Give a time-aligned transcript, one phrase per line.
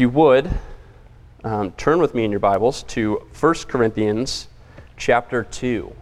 [0.00, 0.50] If you would,
[1.44, 4.48] um, turn with me in your Bibles to 1 Corinthians
[4.96, 5.94] chapter 2.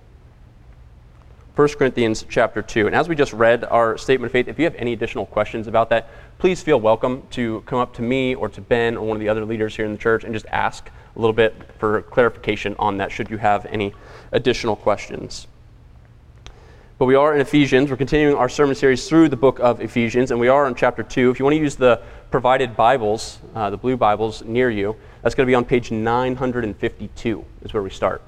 [1.57, 2.87] 1 Corinthians chapter 2.
[2.87, 5.67] And as we just read our statement of faith, if you have any additional questions
[5.67, 9.17] about that, please feel welcome to come up to me or to Ben or one
[9.17, 12.03] of the other leaders here in the church and just ask a little bit for
[12.03, 13.93] clarification on that should you have any
[14.31, 15.49] additional questions.
[16.99, 17.91] But we are in Ephesians.
[17.91, 21.05] We're continuing our sermon series through the book of Ephesians, and we are on chapter
[21.05, 21.31] 2.
[21.31, 25.37] If you want to use the provided Bibles, uh, the blue Bibles near you, that's
[25.37, 28.21] going to be on page 952, is where we start.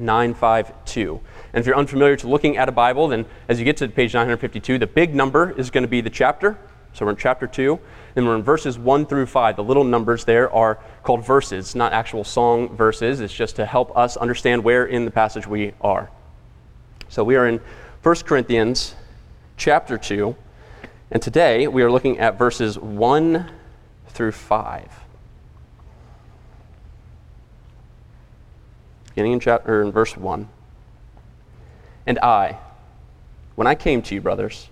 [0.00, 1.20] 952.
[1.52, 4.14] And if you're unfamiliar to looking at a Bible, then as you get to page
[4.14, 6.58] 952, the big number is going to be the chapter.
[6.94, 7.78] So we're in chapter 2,
[8.16, 9.54] and we're in verses 1 through 5.
[9.54, 13.20] The little numbers there are called verses, not actual song verses.
[13.20, 16.10] It's just to help us understand where in the passage we are.
[17.12, 17.60] So we are in
[18.02, 18.96] 1 Corinthians
[19.56, 20.34] chapter 2,
[21.12, 23.48] and today we are looking at verses 1
[24.08, 24.88] through 5.
[29.10, 30.48] Beginning in chapter in verse 1.
[32.04, 32.58] And I,
[33.54, 34.68] when I came to you, brothers,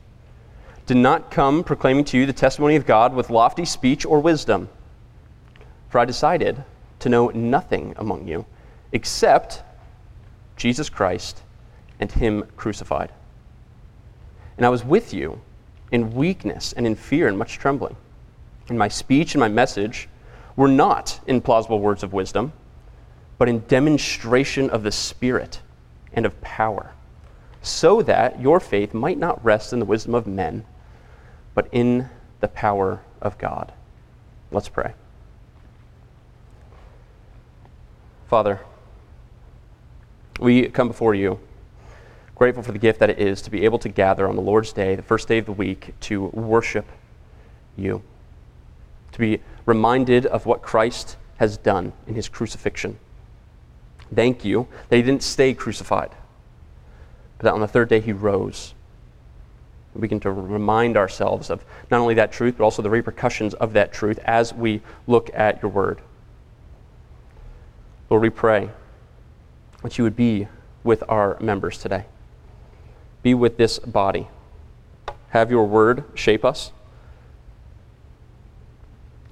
[0.86, 4.68] did not come proclaiming to you the testimony of God with lofty speech or wisdom.
[5.88, 6.64] For I decided
[6.98, 8.44] to know nothing among you
[8.90, 9.62] except
[10.56, 11.42] Jesus Christ
[12.00, 13.12] and Him crucified.
[14.60, 15.40] And I was with you
[15.90, 17.96] in weakness and in fear and much trembling.
[18.68, 20.06] And my speech and my message
[20.54, 22.52] were not in plausible words of wisdom,
[23.38, 25.60] but in demonstration of the Spirit
[26.12, 26.92] and of power,
[27.62, 30.66] so that your faith might not rest in the wisdom of men,
[31.54, 33.72] but in the power of God.
[34.52, 34.92] Let's pray.
[38.28, 38.60] Father,
[40.38, 41.40] we come before you
[42.40, 44.72] grateful for the gift that it is to be able to gather on the Lord's
[44.72, 46.86] Day, the first day of the week, to worship
[47.76, 48.02] you,
[49.12, 52.98] to be reminded of what Christ has done in his crucifixion.
[54.14, 56.12] Thank you that he didn't stay crucified,
[57.36, 58.72] but that on the third day he rose.
[59.94, 63.74] We can to remind ourselves of not only that truth, but also the repercussions of
[63.74, 66.00] that truth as we look at your word.
[68.08, 68.70] Lord, we pray
[69.82, 70.48] that you would be
[70.82, 72.06] with our members today
[73.22, 74.28] be with this body.
[75.30, 76.72] Have your word shape us.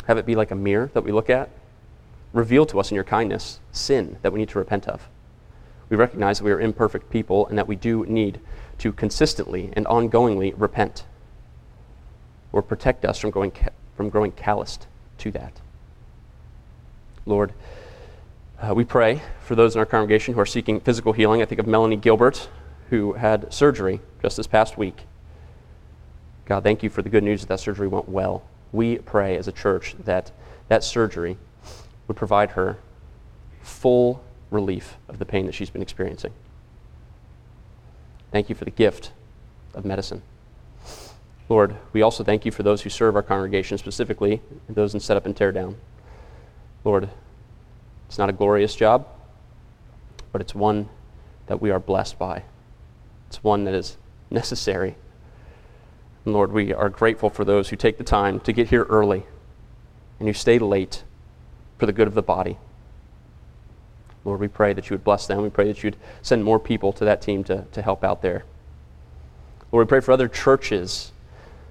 [0.06, 1.50] Have it be like a mirror that we look at.
[2.32, 5.08] Reveal to us in your kindness sin that we need to repent of.
[5.88, 8.40] We recognize that we are imperfect people and that we do need
[8.78, 11.04] to consistently and ongoingly repent
[12.52, 13.52] or protect us from, going,
[13.96, 14.86] from growing calloused
[15.18, 15.60] to that.
[17.26, 17.52] Lord,
[18.60, 21.42] uh, we pray for those in our congregation who are seeking physical healing.
[21.42, 22.48] I think of Melanie Gilbert,
[22.90, 25.02] who had surgery just this past week.
[26.46, 28.42] God, thank you for the good news that that surgery went well.
[28.72, 30.32] We pray as a church that
[30.68, 31.36] that surgery
[32.06, 32.78] would provide her
[33.62, 36.32] full relief of the pain that she's been experiencing.
[38.32, 39.12] Thank you for the gift
[39.74, 40.22] of medicine.
[41.48, 45.24] Lord, we also thank you for those who serve our congregation, specifically those in setup
[45.24, 45.76] and tear down.
[46.84, 47.08] Lord,
[48.06, 49.06] it's not a glorious job,
[50.32, 50.88] but it's one
[51.46, 52.42] that we are blessed by.
[53.28, 53.96] It's one that is
[54.30, 54.96] necessary.
[56.24, 59.24] And Lord, we are grateful for those who take the time to get here early
[60.18, 61.04] and who stay late
[61.78, 62.58] for the good of the body.
[64.24, 65.42] Lord, we pray that you would bless them.
[65.42, 68.44] We pray that you'd send more people to that team to, to help out there.
[69.70, 71.12] Lord, we pray for other churches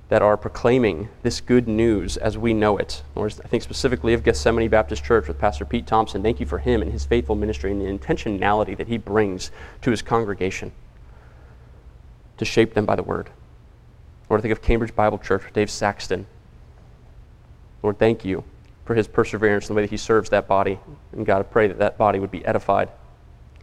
[0.09, 3.03] that are proclaiming this good news as we know it.
[3.13, 6.23] Lord, I think specifically of Gethsemane Baptist Church with Pastor Pete Thompson.
[6.23, 9.51] Thank you for him and his faithful ministry and the intentionality that he brings
[9.81, 10.71] to his congregation
[12.37, 13.29] to shape them by the word.
[14.29, 16.27] Lord, I think of Cambridge Bible Church with Dave Saxton.
[17.81, 18.43] Lord, thank you
[18.85, 20.79] for his perseverance and the way that he serves that body.
[21.11, 22.89] And God, I pray that that body would be edified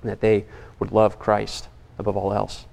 [0.02, 0.44] and that they
[0.78, 1.68] would love Christ
[1.98, 2.66] above all else.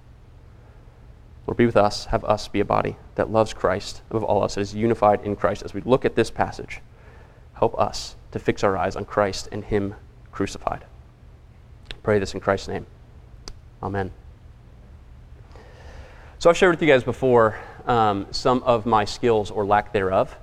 [1.48, 2.06] Lord, be with us.
[2.06, 5.36] Have us be a body that loves Christ above all else, that is unified in
[5.36, 5.64] Christ.
[5.64, 6.80] As we look at this passage,
[7.56, 9.96] help us to fix our eyes on Christ and Him
[10.32, 10.86] crucified.
[12.04, 12.86] Pray this in Christ's name.
[13.84, 14.12] Amen.
[16.42, 17.56] So I've shared with you guys before
[17.86, 20.36] um, some of my skills or lack thereof.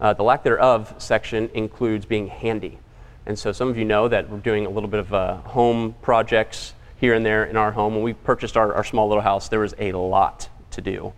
[0.00, 2.78] Uh, the lack thereof section includes being handy.
[3.26, 5.94] And so some of you know that we're doing a little bit of uh, home
[6.00, 7.92] projects here and there in our home.
[7.92, 11.12] When we purchased our, our small little house, there was a lot to do.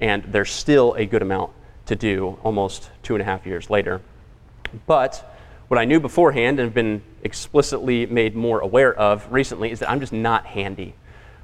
[0.00, 1.50] And there's still a good amount
[1.86, 4.00] to do almost two and a half years later.
[4.86, 5.36] But
[5.66, 9.90] what I knew beforehand and have been explicitly made more aware of recently is that
[9.90, 10.94] I'm just not handy.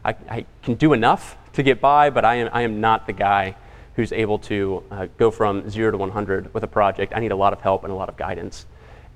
[0.04, 3.12] I, I can do enough to get by, but I am, I am not the
[3.12, 3.56] guy
[3.94, 7.14] who's able to uh, go from zero to 100 with a project.
[7.16, 8.66] I need a lot of help and a lot of guidance.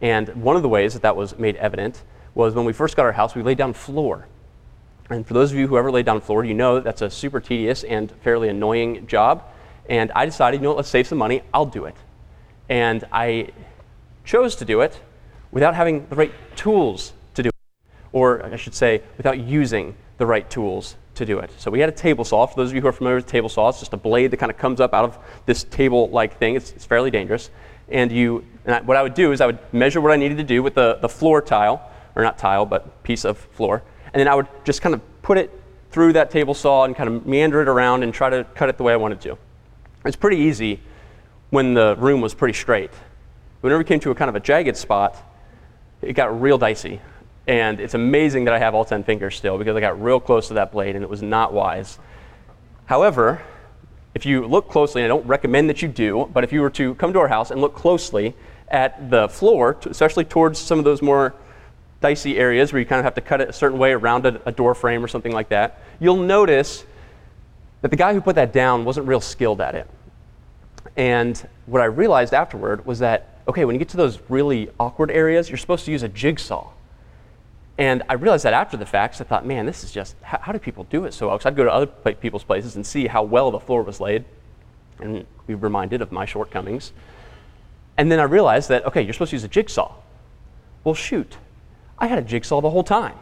[0.00, 2.02] And one of the ways that that was made evident
[2.34, 4.26] was when we first got our house, we laid down floor.
[5.10, 7.40] And for those of you who ever laid down floor, you know that's a super
[7.40, 9.44] tedious and fairly annoying job.
[9.90, 11.96] And I decided, you know what, let's save some money, I'll do it.
[12.70, 13.48] And I
[14.24, 14.98] chose to do it
[15.50, 17.54] without having the right tools to do it.
[18.12, 21.50] Or I should say, without using the right tools to do it.
[21.58, 22.46] So we had a table saw.
[22.46, 24.50] For those of you who are familiar with table saws, just a blade that kind
[24.50, 26.56] of comes up out of this table-like thing.
[26.56, 27.50] It's, it's fairly dangerous.
[27.88, 30.38] And you, and I, what I would do is I would measure what I needed
[30.38, 33.82] to do with the, the floor tile, or not tile, but piece of floor.
[34.12, 35.50] And then I would just kind of put it
[35.90, 38.76] through that table saw and kind of meander it around and try to cut it
[38.76, 39.38] the way I wanted to.
[40.04, 40.80] It's pretty easy
[41.50, 42.90] when the room was pretty straight.
[43.60, 45.16] Whenever we came to a kind of a jagged spot,
[46.00, 47.00] it got real dicey.
[47.50, 50.46] And it's amazing that I have all 10 fingers still because I got real close
[50.48, 51.98] to that blade and it was not wise.
[52.86, 53.42] However,
[54.14, 56.70] if you look closely, and I don't recommend that you do, but if you were
[56.70, 58.36] to come to our house and look closely
[58.68, 61.34] at the floor, especially towards some of those more
[62.00, 64.40] dicey areas where you kind of have to cut it a certain way around a,
[64.46, 66.84] a door frame or something like that, you'll notice
[67.82, 69.90] that the guy who put that down wasn't real skilled at it.
[70.96, 75.10] And what I realized afterward was that, okay, when you get to those really awkward
[75.10, 76.70] areas, you're supposed to use a jigsaw.
[77.80, 80.38] And I realized that after the fact, so I thought, man, this is just, how,
[80.42, 81.38] how do people do it so well?
[81.38, 84.26] Because I'd go to other people's places and see how well the floor was laid
[85.00, 86.92] and be reminded of my shortcomings.
[87.96, 89.94] And then I realized that, okay, you're supposed to use a jigsaw.
[90.84, 91.38] Well, shoot,
[91.98, 93.16] I had a jigsaw the whole time,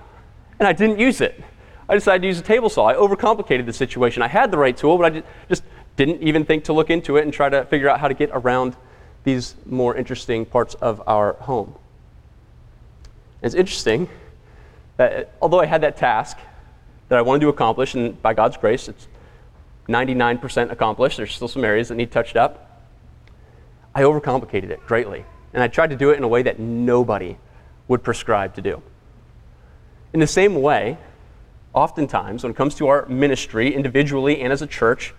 [0.58, 1.40] and I didn't use it.
[1.88, 2.86] I decided to use a table saw.
[2.86, 4.24] I overcomplicated the situation.
[4.24, 5.62] I had the right tool, but I just
[5.94, 8.30] didn't even think to look into it and try to figure out how to get
[8.32, 8.74] around
[9.22, 11.76] these more interesting parts of our home.
[13.40, 14.08] It's interesting
[14.98, 16.36] that although I had that task
[17.08, 19.08] that I wanted to accomplish, and by God's grace, it's
[19.88, 22.82] 99% accomplished, there's still some areas that need touched up,
[23.94, 25.24] I overcomplicated it greatly.
[25.54, 27.38] And I tried to do it in a way that nobody
[27.86, 28.82] would prescribe to do.
[30.12, 30.98] In the same way,
[31.72, 35.14] oftentimes, when it comes to our ministry, individually and as a church,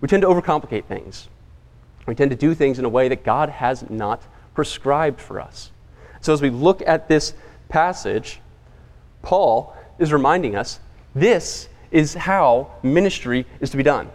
[0.00, 1.28] we tend to overcomplicate things.
[2.06, 4.22] We tend to do things in a way that God has not
[4.54, 5.70] prescribed for us.
[6.20, 7.34] So, as we look at this
[7.68, 8.40] passage,
[9.22, 10.80] Paul is reminding us
[11.14, 14.10] this is how ministry is to be done.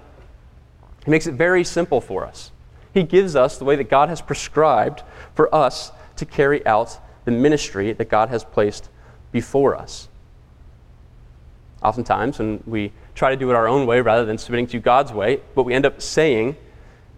[1.04, 2.52] He makes it very simple for us.
[2.94, 5.04] He gives us the way that God has prescribed
[5.34, 8.90] for us to carry out the ministry that God has placed
[9.32, 10.08] before us.
[11.84, 15.12] Oftentimes, when we try to do it our own way rather than submitting to God's
[15.12, 16.56] way, what we end up saying,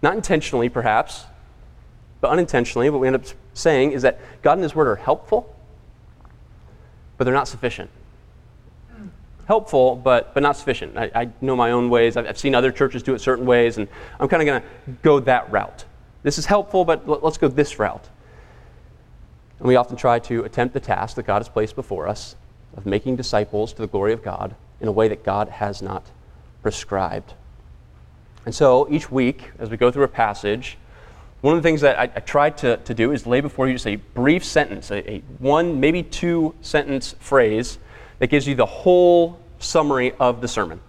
[0.02, 1.24] not intentionally perhaps,
[2.20, 3.24] but unintentionally, what we end up
[3.54, 5.54] saying is that God and His Word are helpful,
[7.18, 7.90] but they're not sufficient.
[9.46, 10.96] Helpful, but, but not sufficient.
[10.96, 12.16] I, I know my own ways.
[12.16, 13.88] I've, I've, seen other churches do it certain ways, and
[14.20, 14.68] I'm kind of going to
[15.02, 15.84] go that route.
[16.22, 18.08] This is helpful, but l- let's go this route.
[19.58, 22.36] And we often try to attempt the task that God has placed before us
[22.76, 26.06] of making disciples to the glory of God in a way that God has not
[26.62, 27.34] prescribed.
[28.44, 30.78] And so each week, as we go through a passage,
[31.40, 33.86] one of the things that I, I to, to do is lay before you just
[33.86, 37.78] a brief sentence, a, a one, maybe two sentence phrase
[38.18, 40.80] that gives you the whole summary of the sermon.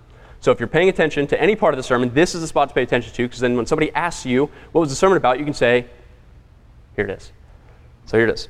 [0.41, 2.69] So if you're paying attention to any part of the sermon, this is the spot
[2.69, 5.37] to pay attention to, because then when somebody asks you, what was the sermon about,
[5.37, 5.85] you can say,
[6.95, 7.31] here it is.
[8.05, 8.47] So here it is.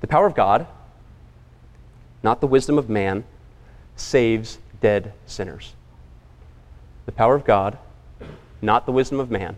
[0.00, 0.66] The power of God,
[2.22, 3.24] not the wisdom of man,
[3.96, 5.74] saves dead sinners.
[7.06, 7.78] The power of God,
[8.62, 9.56] not the wisdom of man,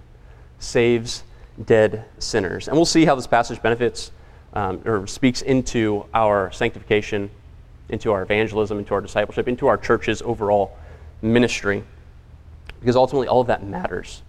[0.59, 1.25] saves
[1.65, 2.69] dead sinners.
[2.69, 4.13] And we'll see how this passage benefits
[4.53, 7.31] um, or speaks into our sanctification,
[7.89, 10.77] into our evangelism, into our discipleship, into our church's overall
[11.23, 11.85] ministry.
[12.81, 14.23] Because ultimately, all of that matters.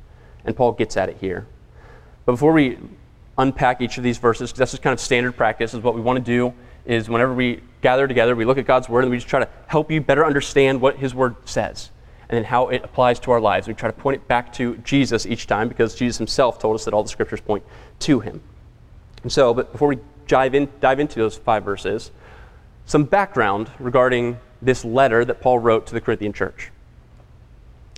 [0.46, 1.48] And Paul gets at it here.
[2.26, 2.78] But before we
[3.38, 6.02] unpack each of these verses, because that's just kind of standard practice, is what we
[6.02, 6.54] want to do
[6.86, 9.48] is whenever we gather together, we look at God's Word and we just try to
[9.68, 11.91] help you better understand what His Word says
[12.32, 13.68] and then how it applies to our lives.
[13.68, 16.86] We try to point it back to Jesus each time because Jesus himself told us
[16.86, 17.62] that all the scriptures point
[18.00, 18.42] to him.
[19.22, 22.10] And so, but before we dive, in, dive into those five verses,
[22.86, 26.72] some background regarding this letter that Paul wrote to the Corinthian church.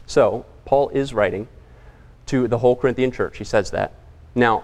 [0.07, 1.47] So, Paul is writing
[2.25, 3.37] to the whole Corinthian church.
[3.37, 3.93] He says that.
[4.33, 4.63] Now,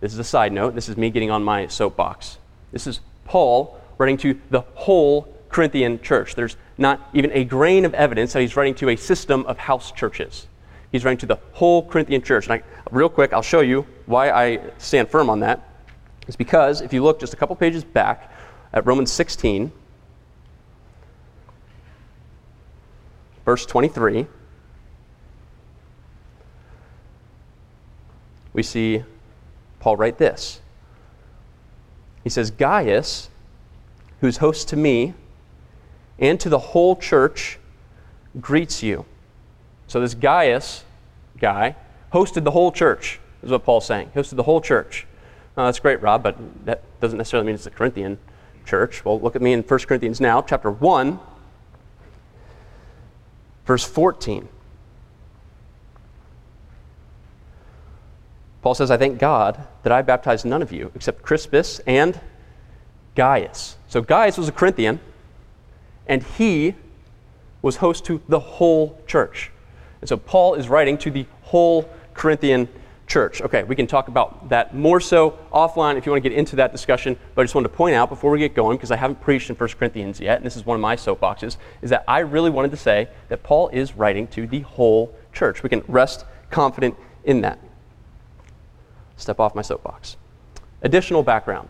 [0.00, 0.74] this is a side note.
[0.74, 2.38] This is me getting on my soapbox.
[2.72, 6.34] This is Paul writing to the whole Corinthian church.
[6.34, 9.92] There's not even a grain of evidence that he's writing to a system of house
[9.92, 10.46] churches.
[10.92, 12.46] He's writing to the whole Corinthian church.
[12.46, 15.62] And I, real quick, I'll show you why I stand firm on that.
[16.26, 18.32] It's because if you look just a couple pages back
[18.72, 19.72] at Romans 16,
[23.44, 24.26] verse 23,
[28.52, 29.04] we see
[29.80, 30.60] Paul write this
[32.24, 33.30] He says, Gaius,
[34.20, 35.14] who's host to me
[36.18, 37.58] and to the whole church,
[38.40, 39.04] greets you.
[39.86, 40.84] So this Gaius
[41.38, 41.76] guy
[42.12, 44.10] hosted the whole church, is what Paul's saying.
[44.14, 45.06] Hosted the whole church.
[45.54, 48.18] That's great, Rob, but that doesn't necessarily mean it's the Corinthian
[48.64, 49.04] church.
[49.04, 51.18] Well, look at me in 1 Corinthians now, chapter 1,
[53.64, 54.48] verse 14.
[58.62, 62.20] Paul says, I thank God that I baptized none of you except Crispus and
[63.14, 63.76] Gaius.
[63.86, 64.98] So Gaius was a Corinthian,
[66.06, 66.74] and he
[67.62, 69.50] was host to the whole church.
[70.00, 72.68] And so Paul is writing to the whole Corinthian
[73.06, 73.40] church.
[73.40, 76.56] Okay, we can talk about that more so offline if you want to get into
[76.56, 78.96] that discussion, but I just wanted to point out before we get going, because I
[78.96, 82.04] haven't preached in 1 Corinthians yet, and this is one of my soapboxes, is that
[82.08, 85.62] I really wanted to say that Paul is writing to the whole church.
[85.62, 87.60] We can rest confident in that
[89.16, 90.16] step off my soapbox.
[90.82, 91.68] Additional background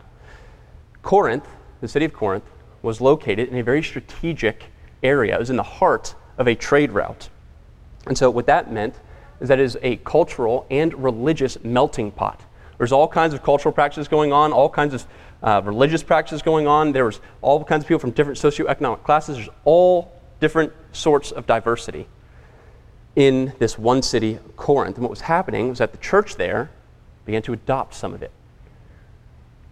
[1.03, 1.47] Corinth,
[1.81, 2.45] the city of Corinth,
[2.87, 4.67] was located in a very strategic
[5.03, 5.35] area.
[5.35, 7.29] It was in the heart of a trade route.
[8.07, 8.95] And so, what that meant
[9.41, 12.41] is that it is a cultural and religious melting pot.
[12.79, 15.07] There's all kinds of cultural practices going on, all kinds of
[15.43, 16.93] uh, religious practices going on.
[16.93, 19.37] There was all kinds of people from different socioeconomic classes.
[19.37, 22.07] There's all different sorts of diversity
[23.17, 24.97] in this one city, Corinth.
[24.97, 26.71] And what was happening was that the church there
[27.25, 28.31] began to adopt some of it.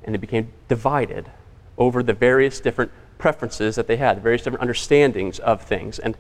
[0.03, 1.31] And it became divided
[1.79, 2.91] over the various different
[3.25, 5.99] preferences that they had, various different understandings of things.
[5.99, 6.15] And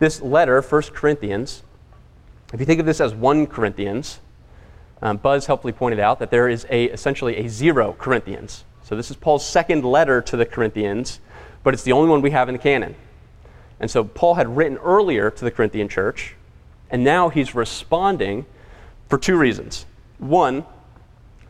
[0.00, 1.62] this letter, 1 Corinthians,
[2.52, 4.18] if you think of this as 1 Corinthians,
[5.00, 8.64] um, Buzz helpfully pointed out that there is a, essentially a zero Corinthians.
[8.82, 11.20] So this is Paul's second letter to the Corinthians,
[11.62, 12.96] but it's the only one we have in the canon.
[13.78, 16.34] And so Paul had written earlier to the Corinthian church,
[16.90, 18.46] and now he's responding
[19.08, 19.86] for two reasons.
[20.18, 20.66] One,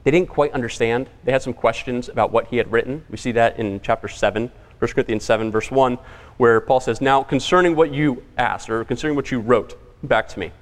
[0.05, 1.09] they didn't quite understand.
[1.25, 3.07] They had some questions about what he had written.
[3.09, 5.99] We see that in chapter 7, 1 Corinthians 7, verse 1,
[6.37, 10.39] where Paul says, Now, concerning what you asked, or concerning what you wrote back to
[10.39, 10.53] me.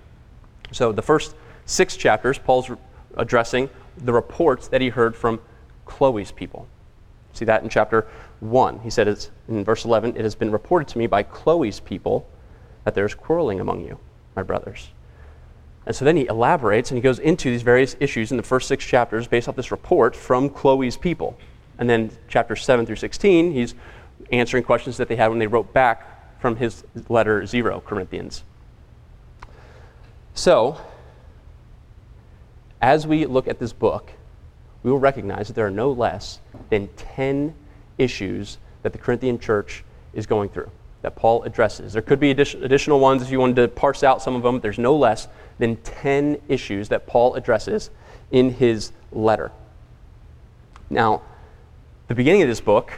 [0.73, 1.35] So, the first
[1.67, 2.71] six chapters, Paul's
[3.17, 3.69] addressing
[3.99, 5.41] the reports that he heard from
[5.85, 6.67] Chloe's people.
[7.33, 8.07] See that in chapter
[8.41, 8.81] 1.
[8.81, 12.27] He said it's, in verse 11, It has been reported to me by Chloe's people
[12.85, 13.99] that there's quarreling among you,
[14.35, 14.91] my brothers.
[15.87, 18.67] And so then he elaborates and he goes into these various issues in the first
[18.69, 21.39] six chapters based off this report from Chloe's people.
[21.79, 23.75] And then chapters 7 through 16, he's
[24.31, 28.45] answering questions that they had when they wrote back from his letter zero, Corinthians.
[30.35, 30.79] So,
[32.81, 34.13] as we look at this book,
[34.83, 36.41] we will recognize that there are no less
[36.71, 37.55] than 10
[37.99, 40.71] issues that the Corinthian church is going through
[41.07, 41.93] that Paul addresses.
[41.93, 44.57] There could be additional ones if you wanted to parse out some of them.
[44.57, 45.29] But there's no less
[45.59, 47.91] than 10 issues that Paul addresses
[48.33, 49.53] in his letter.
[50.91, 51.23] Now,
[52.09, 52.93] the beginning of this book,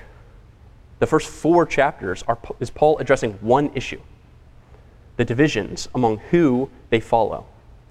[0.99, 4.00] the first four chapters, are, is Paul addressing one issue
[5.17, 7.45] the divisions among who they follow.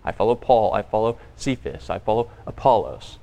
[0.06, 3.20] I follow Paul, I follow Cephas, I follow Apollos.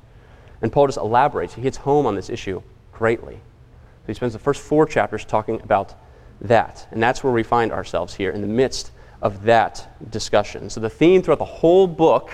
[0.60, 2.60] And Paul just elaborates, he hits home on this issue
[2.92, 3.36] greatly.
[3.36, 5.94] So he spends the first four chapters talking about
[6.42, 6.86] that.
[6.90, 10.68] And that's where we find ourselves here in the midst of that discussion.
[10.68, 12.30] So, the theme throughout the whole book,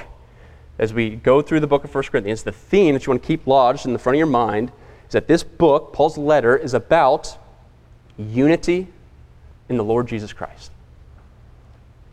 [0.78, 3.26] as we go through the book of 1 Corinthians, the theme that you want to
[3.26, 4.72] keep lodged in the front of your mind
[5.10, 7.36] is that this book, Paul's letter, is about
[8.16, 8.86] unity
[9.68, 10.70] in the Lord Jesus Christ.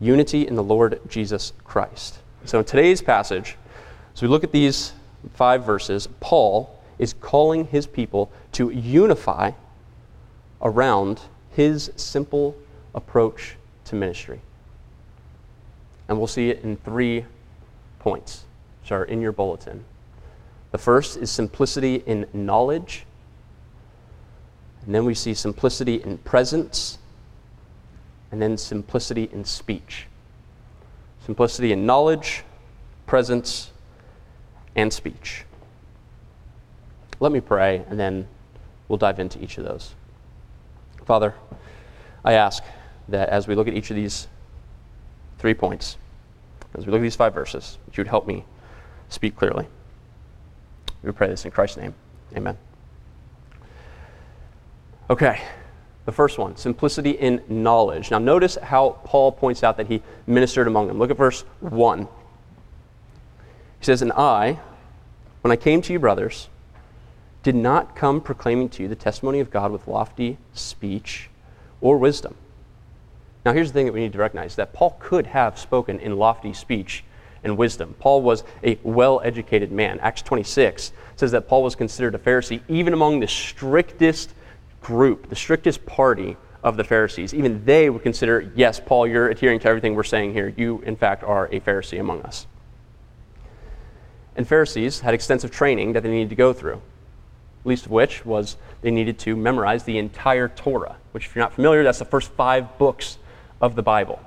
[0.00, 2.18] Unity in the Lord Jesus Christ.
[2.44, 3.56] So, in today's passage,
[4.16, 4.94] as we look at these
[5.34, 9.52] five verses, Paul is calling his people to unify
[10.60, 11.20] around
[11.52, 12.56] his simple
[12.96, 14.40] approach to ministry.
[16.08, 17.26] And we'll see it in three
[18.00, 18.42] points,
[18.82, 19.84] which are in your bulletin.
[20.70, 23.04] The first is simplicity in knowledge.
[24.84, 26.98] And then we see simplicity in presence.
[28.30, 30.06] And then simplicity in speech.
[31.24, 32.44] Simplicity in knowledge,
[33.06, 33.70] presence,
[34.76, 35.44] and speech.
[37.20, 38.28] Let me pray, and then
[38.86, 39.94] we'll dive into each of those.
[41.04, 41.34] Father,
[42.24, 42.62] I ask
[43.08, 44.28] that as we look at each of these
[45.38, 45.96] three points,
[46.74, 48.44] as we look at these five verses, that you would help me
[49.08, 49.66] speak clearly.
[51.02, 51.94] We pray this in Christ's name.
[52.36, 52.56] Amen.
[55.10, 55.40] Okay,
[56.04, 58.10] the first one simplicity in knowledge.
[58.10, 60.98] Now, notice how Paul points out that he ministered among them.
[60.98, 62.00] Look at verse 1.
[62.00, 64.58] He says, And I,
[65.42, 66.48] when I came to you, brothers,
[67.42, 71.30] did not come proclaiming to you the testimony of God with lofty speech
[71.80, 72.34] or wisdom.
[73.46, 76.16] Now, here's the thing that we need to recognize that Paul could have spoken in
[76.16, 77.04] lofty speech
[77.44, 77.94] and wisdom.
[77.98, 80.00] Paul was a well educated man.
[80.00, 84.32] Acts 26 says that Paul was considered a Pharisee even among the strictest
[84.80, 87.34] group, the strictest party of the Pharisees.
[87.34, 90.52] Even they would consider, yes, Paul, you're adhering to everything we're saying here.
[90.56, 92.46] You, in fact, are a Pharisee among us.
[94.36, 96.80] And Pharisees had extensive training that they needed to go through,
[97.64, 101.52] least of which was they needed to memorize the entire Torah, which, if you're not
[101.52, 103.18] familiar, that's the first five books
[103.60, 104.20] of the Bible.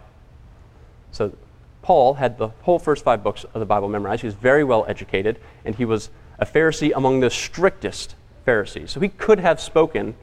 [1.11, 1.35] So
[1.81, 4.21] Paul had the whole first five books of the Bible memorized.
[4.21, 6.09] He was very well educated, and he was
[6.39, 8.91] a Pharisee among the strictest Pharisees.
[8.91, 10.15] So he could have spoken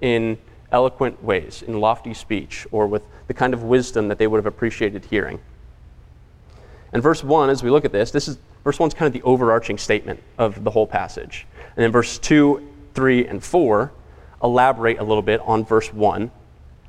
[0.00, 0.38] in
[0.72, 4.46] eloquent ways, in lofty speech, or with the kind of wisdom that they would have
[4.46, 5.40] appreciated hearing.
[6.92, 9.12] And verse 1, as we look at this, this is verse 1 is kind of
[9.12, 11.46] the overarching statement of the whole passage.
[11.76, 13.92] And then verse 2, 3, and 4
[14.42, 16.22] elaborate a little bit on verse 1.
[16.22, 16.30] And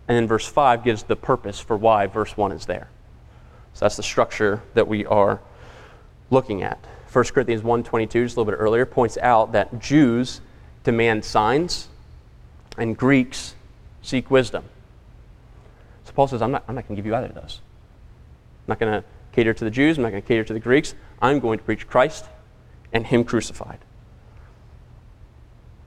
[0.08, 2.90] then verse 5 gives the purpose for why verse 1 is there.
[3.76, 5.42] So that's the structure that we are
[6.32, 6.80] looking at.
[7.12, 10.40] 1 Corinthians 1.22, just a little bit earlier, points out that Jews
[10.86, 11.90] demand signs
[12.78, 13.54] and Greeks
[14.02, 14.64] seek wisdom.
[16.06, 17.60] So Paul says, I'm not, I'm not going to give you either of those.
[18.66, 19.04] I'm not going to
[19.34, 20.96] cater to the Jews, I'm not going to cater to the Greeks.
[21.22, 22.26] I'm going to preach Christ
[22.94, 23.80] and Him crucified.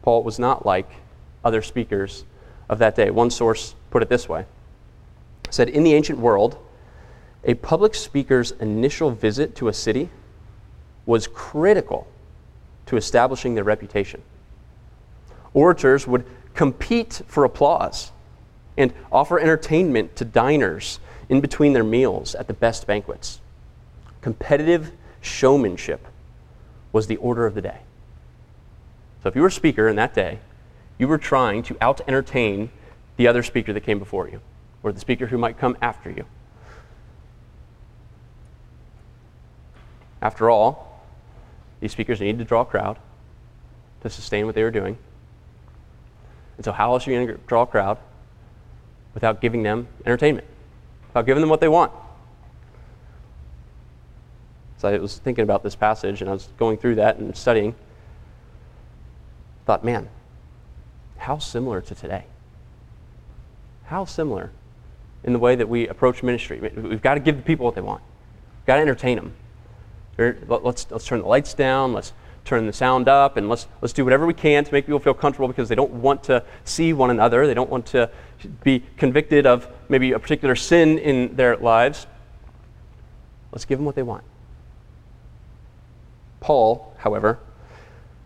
[0.02, 0.90] Paul was not like
[1.42, 2.26] other speakers
[2.68, 3.10] of that day.
[3.10, 4.44] One source put it this way
[5.48, 6.58] said, In the ancient world,
[7.44, 10.10] a public speaker's initial visit to a city
[11.06, 12.06] was critical
[12.86, 14.22] to establishing their reputation.
[15.54, 18.12] Orators would compete for applause
[18.76, 23.40] and offer entertainment to diners in between their meals at the best banquets.
[24.20, 26.06] Competitive showmanship
[26.92, 27.78] was the order of the day.
[29.22, 30.38] So if you were a speaker in that day,
[30.98, 32.70] you were trying to out entertain
[33.16, 34.40] the other speaker that came before you,
[34.82, 36.24] or the speaker who might come after you.
[40.20, 41.02] After all,
[41.80, 42.98] these speakers needed to draw a crowd
[44.02, 44.98] to sustain what they were doing.
[46.56, 47.98] And so, how else are you going to draw a crowd
[49.14, 50.46] without giving them entertainment,
[51.08, 51.92] without giving them what they want?
[54.78, 57.74] So, I was thinking about this passage and I was going through that and studying.
[59.66, 60.08] Thought, man,
[61.18, 62.24] how similar to today?
[63.84, 64.50] How similar
[65.22, 66.58] in the way that we approach ministry?
[66.60, 68.02] We've got to give the people what they want,
[68.60, 69.34] we've got to entertain them.
[70.18, 71.92] Let's, let's turn the lights down.
[71.92, 72.12] Let's
[72.44, 75.14] turn the sound up and let's, let's do whatever we can to make people feel
[75.14, 77.46] comfortable because they don't want to see one another.
[77.46, 78.10] They don't want to
[78.64, 82.06] be convicted of maybe a particular sin in their lives.
[83.52, 84.24] Let's give them what they want.
[86.40, 87.38] Paul, however,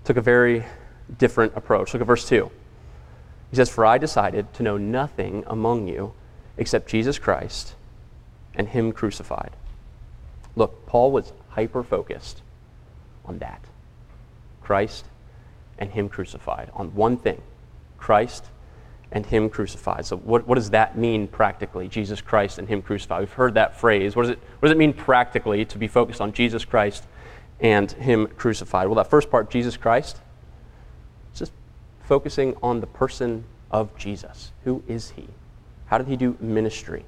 [0.04, 0.64] took a very
[1.18, 1.92] different approach.
[1.92, 2.50] Look at verse 2.
[3.50, 6.14] He says, For I decided to know nothing among you
[6.56, 7.74] except Jesus Christ
[8.54, 9.50] and Him crucified.
[10.54, 12.42] Look, Paul was hyper focused
[13.24, 13.64] on that
[14.60, 15.06] Christ
[15.78, 17.40] and Him crucified, on one thing
[17.98, 18.46] Christ
[19.10, 20.06] and Him crucified.
[20.06, 23.20] So, what, what does that mean practically, Jesus Christ and Him crucified?
[23.20, 24.16] We've heard that phrase.
[24.16, 27.04] What does, it, what does it mean practically to be focused on Jesus Christ
[27.60, 28.88] and Him crucified?
[28.88, 30.18] Well, that first part, Jesus Christ,
[31.30, 31.52] it's just
[32.04, 34.52] focusing on the person of Jesus.
[34.64, 35.28] Who is He?
[35.86, 37.04] How did He do ministry?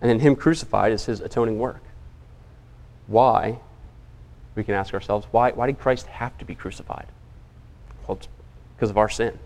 [0.00, 1.83] And then Him crucified is His atoning work.
[3.06, 3.58] Why,
[4.54, 7.06] we can ask ourselves, why, why did Christ have to be crucified?
[8.06, 8.28] Well, it's
[8.76, 9.38] because of our sin.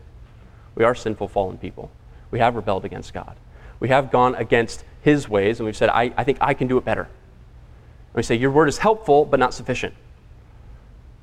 [0.74, 1.90] We are sinful, fallen people.
[2.30, 3.36] We have rebelled against God.
[3.80, 6.78] We have gone against His ways, and we've said, I, I think I can do
[6.78, 7.02] it better.
[7.02, 9.94] And we say, Your word is helpful, but not sufficient.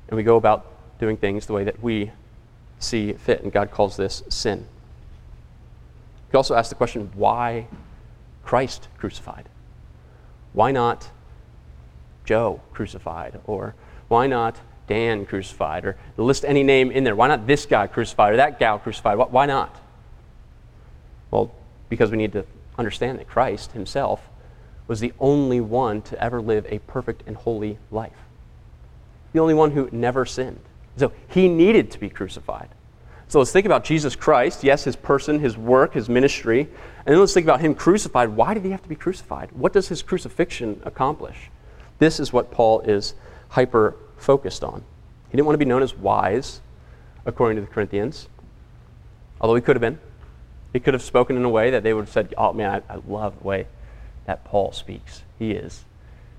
[0.08, 0.66] And we go about
[0.98, 2.10] doing things the way that we
[2.78, 4.66] see fit, and God calls this sin.
[6.32, 7.66] We also ask the question, why
[8.44, 9.48] Christ crucified?
[10.52, 11.10] Why not
[12.26, 13.40] Joe crucified?
[13.46, 13.74] Or
[14.08, 15.86] why not Dan crucified?
[15.86, 17.16] Or list any name in there.
[17.16, 19.16] Why not this guy crucified or that gal crucified?
[19.16, 19.80] Why not?
[21.30, 21.54] Well,
[21.88, 22.44] because we need to
[22.78, 24.28] understand that Christ himself
[24.86, 28.12] was the only one to ever live a perfect and holy life,
[29.32, 30.60] the only one who never sinned.
[30.96, 32.68] So he needed to be crucified.
[33.28, 34.62] So let's think about Jesus Christ.
[34.62, 36.60] Yes, his person, his work, his ministry.
[36.60, 38.30] And then let's think about him crucified.
[38.30, 39.50] Why did he have to be crucified?
[39.52, 41.50] What does his crucifixion accomplish?
[41.98, 43.14] This is what Paul is
[43.50, 44.84] hyper focused on.
[45.30, 46.60] He didn't want to be known as wise,
[47.24, 48.28] according to the Corinthians,
[49.40, 49.98] although he could have been.
[50.72, 52.94] He could have spoken in a way that they would have said, Oh man, I,
[52.94, 53.66] I love the way
[54.26, 55.22] that Paul speaks.
[55.38, 55.84] He is.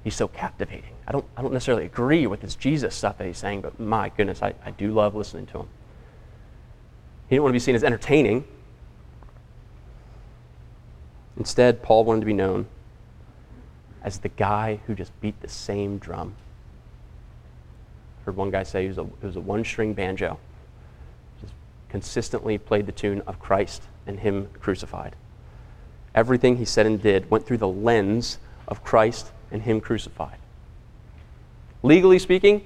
[0.03, 0.93] He's so captivating.
[1.07, 4.09] I don't, I don't necessarily agree with this Jesus stuff that he's saying, but my
[4.09, 5.67] goodness, I, I do love listening to him.
[7.29, 8.45] He didn't want to be seen as entertaining.
[11.37, 12.67] Instead, Paul wanted to be known
[14.07, 16.33] as the guy who just beat the same drum.
[18.23, 20.39] Heard one guy say it was a, it was a one string banjo,
[21.41, 21.51] just
[21.89, 25.17] consistently played the tune of Christ and Him crucified.
[26.15, 30.37] Everything he said and did went through the lens of Christ and Him crucified.
[31.83, 32.63] Legally speaking,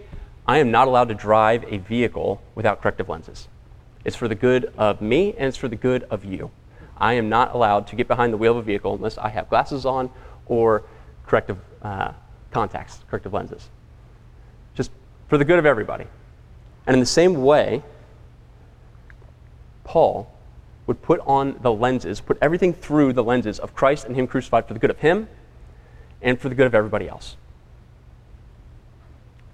[0.47, 3.47] I am not allowed to drive a vehicle without corrective lenses.
[4.06, 6.51] It's for the good of me and it's for the good of you.
[6.99, 9.49] I am not allowed to get behind the wheel of a vehicle unless I have
[9.49, 10.12] glasses on
[10.45, 10.84] or
[11.32, 12.12] corrective uh,
[12.52, 13.70] contacts, corrective lenses.
[14.76, 14.91] Just
[15.30, 16.06] for the good of everybody.
[16.86, 17.82] And in the same way,
[19.86, 20.30] Paul
[20.88, 24.67] would put on the lenses, put everything through the lenses of Christ and Him crucified
[24.67, 25.30] for the good of Him
[26.22, 27.38] and for the good of everybody else.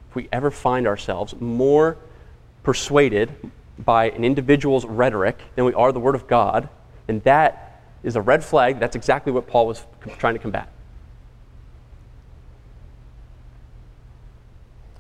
[0.10, 2.00] If we ever find ourselves more
[2.64, 6.70] persuaded by an individual's rhetoric than we are the Word of God,
[7.06, 8.80] then that is a red flag.
[8.80, 9.86] That's exactly what Paul was
[10.18, 10.72] trying to combat.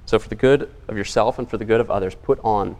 [0.07, 2.77] So, for the good of yourself and for the good of others, put on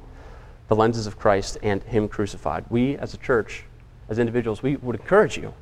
[0.70, 2.64] the lenses of Christ and Him crucified.
[2.70, 3.66] We, as a church,
[4.08, 5.54] as individuals, we would encourage you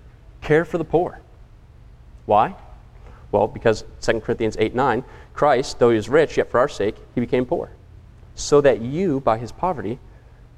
[0.41, 1.19] care for the poor.
[2.28, 2.56] Why?
[3.32, 6.95] Well, because 2 Corinthians 8 9, Christ, though he was rich, yet for our sake
[7.15, 7.71] he became poor,
[8.36, 9.97] so that you, by his poverty,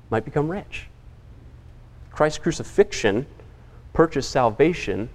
[0.10, 0.88] might become rich.
[2.12, 3.28] Christ's crucifixion
[3.94, 5.08] purchased salvation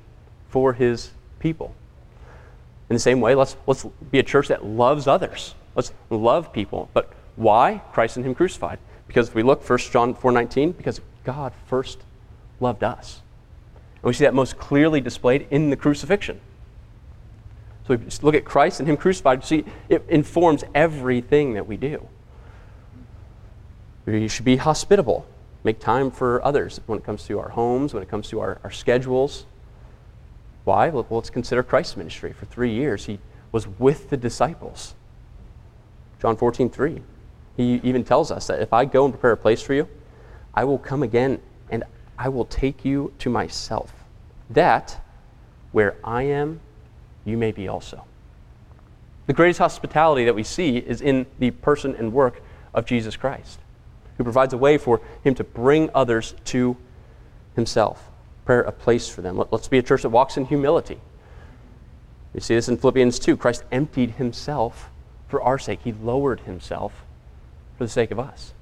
[0.48, 1.74] for his people.
[2.88, 5.54] In the same way, let's, let's be a church that loves others.
[5.74, 6.88] Let's love people.
[6.92, 7.82] But why?
[7.92, 8.78] Christ and Him crucified.
[9.06, 12.00] Because if we look, 1 John 4.19, because God first
[12.60, 13.22] loved us.
[13.96, 16.40] And we see that most clearly displayed in the crucifixion.
[17.86, 21.76] So we just look at Christ and Him crucified, see, it informs everything that we
[21.76, 22.08] do.
[24.06, 25.26] We should be hospitable,
[25.64, 28.60] make time for others when it comes to our homes, when it comes to our,
[28.64, 29.46] our schedules.
[30.64, 30.88] Why?
[30.88, 32.32] Well, let's consider Christ's ministry.
[32.32, 33.18] For three years, He
[33.50, 34.94] was with the disciples.
[36.22, 37.02] John 14, 3.
[37.56, 39.88] He even tells us that if I go and prepare a place for you,
[40.54, 41.82] I will come again and
[42.16, 43.92] I will take you to myself.
[44.48, 45.00] That
[45.72, 46.60] where I am,
[47.24, 48.04] you may be also.
[49.26, 52.40] The greatest hospitality that we see is in the person and work
[52.72, 53.58] of Jesus Christ,
[54.16, 56.76] who provides a way for him to bring others to
[57.56, 58.10] himself,
[58.44, 59.42] prepare a place for them.
[59.50, 61.00] Let's be a church that walks in humility.
[62.32, 63.36] We see this in Philippians 2.
[63.36, 64.88] Christ emptied himself
[65.32, 65.80] for our sake.
[65.82, 66.92] He lowered himself
[67.78, 68.52] for the sake of us.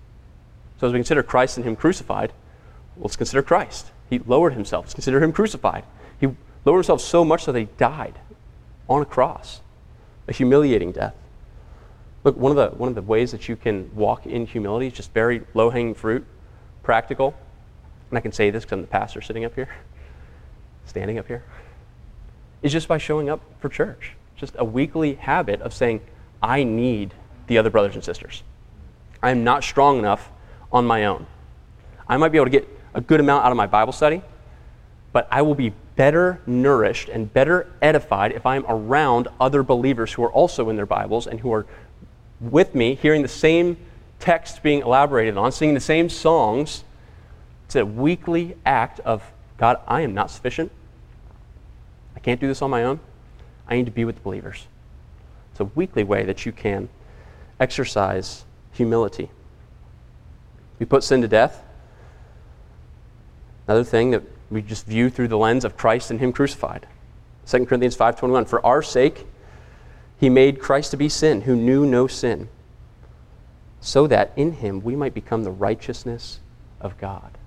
[0.78, 2.32] So as we consider Christ and him crucified,
[2.96, 3.90] let's consider Christ.
[4.08, 4.84] He lowered himself.
[4.84, 5.82] Let's consider him crucified.
[6.20, 6.28] He
[6.64, 8.20] lowered himself so much that he died
[8.88, 9.62] on a cross,
[10.28, 11.16] a humiliating death.
[12.22, 14.92] Look, one of the, one of the ways that you can walk in humility is
[14.92, 16.24] just very low hanging fruit,
[16.84, 17.34] practical.
[18.10, 19.70] And I can say this because I'm the pastor sitting up here,
[20.86, 21.42] standing up here,
[22.62, 24.12] is just by showing up for church.
[24.36, 26.00] Just a weekly habit of saying,
[26.42, 27.14] I need
[27.46, 28.42] the other brothers and sisters.
[29.22, 30.30] I am not strong enough
[30.72, 31.26] on my own.
[32.08, 34.22] I might be able to get a good amount out of my Bible study,
[35.12, 40.24] but I will be better nourished and better edified if I'm around other believers who
[40.24, 41.66] are also in their Bibles and who are
[42.40, 43.76] with me, hearing the same
[44.18, 46.84] text being elaborated on, singing the same songs.
[47.66, 49.22] It's a weekly act of
[49.58, 50.72] God, I am not sufficient.
[52.16, 52.98] I can't do this on my own.
[53.68, 54.66] I need to be with the believers.
[55.50, 56.88] It's a weekly way that you can
[57.58, 59.30] exercise humility.
[60.78, 61.62] We put sin to death.
[63.66, 66.86] Another thing that we just view through the lens of Christ and Him crucified.
[67.46, 69.26] 2 Corinthians 5.21, For our sake
[70.18, 72.48] He made Christ to be sin, who knew no sin,
[73.80, 76.40] so that in Him we might become the righteousness
[76.80, 77.38] of God.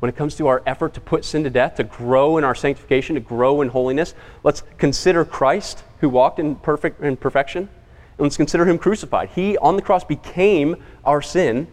[0.00, 2.54] When it comes to our effort to put sin to death, to grow in our
[2.54, 7.68] sanctification, to grow in holiness, let's consider Christ who walked in perfect in perfection,
[8.16, 9.28] and let's consider him crucified.
[9.34, 11.68] He on the cross became our sin,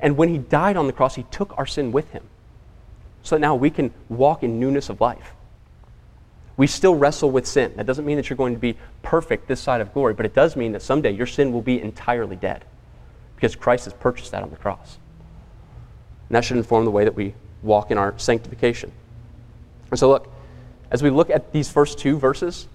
[0.00, 2.24] and when he died on the cross, he took our sin with him.
[3.22, 5.32] So that now we can walk in newness of life.
[6.56, 7.72] We still wrestle with sin.
[7.76, 10.34] That doesn't mean that you're going to be perfect this side of glory, but it
[10.34, 12.64] does mean that someday your sin will be entirely dead
[13.36, 14.98] because Christ has purchased that on the cross.
[16.32, 18.90] And that should inform the way that we walk in our sanctification.
[19.90, 20.32] And so, look,
[20.90, 22.68] as we look at these first two verses,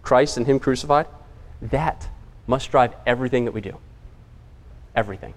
[0.00, 1.08] Christ and Him crucified,
[1.60, 2.08] that
[2.46, 3.76] must drive everything that we do.
[4.96, 5.34] Everything.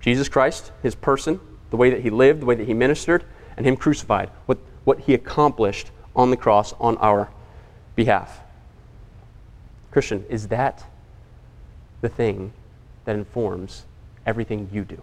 [0.00, 1.38] Jesus Christ, His person,
[1.70, 3.22] the way that He lived, the way that He ministered,
[3.56, 7.30] and Him crucified, what, what He accomplished on the cross on our
[7.94, 8.40] behalf.
[9.92, 10.82] Christian, is that
[12.00, 12.52] the thing
[13.04, 13.84] that informs
[14.26, 15.00] everything you do?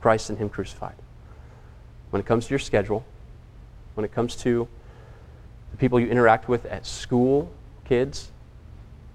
[0.00, 0.94] Christ and Him crucified.
[2.10, 3.04] When it comes to your schedule,
[3.94, 4.66] when it comes to
[5.70, 7.50] the people you interact with at school,
[7.84, 8.30] kids,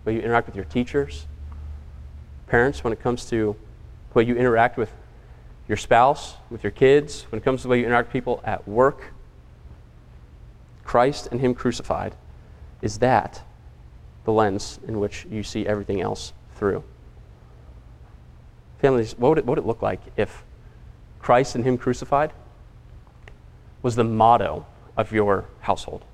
[0.06, 1.26] way you interact with your teachers,
[2.48, 3.56] parents, when it comes to
[4.12, 4.92] the way you interact with
[5.68, 8.42] your spouse, with your kids, when it comes to the way you interact with people
[8.44, 9.14] at work.
[10.84, 12.16] Christ and Him crucified,
[12.82, 13.42] is that
[14.24, 16.84] the lens in which you see everything else through?
[18.80, 20.44] Families, what would it, what would it look like if
[21.26, 22.34] Christ and Him crucified
[23.82, 24.64] was the motto
[24.96, 26.06] of your household?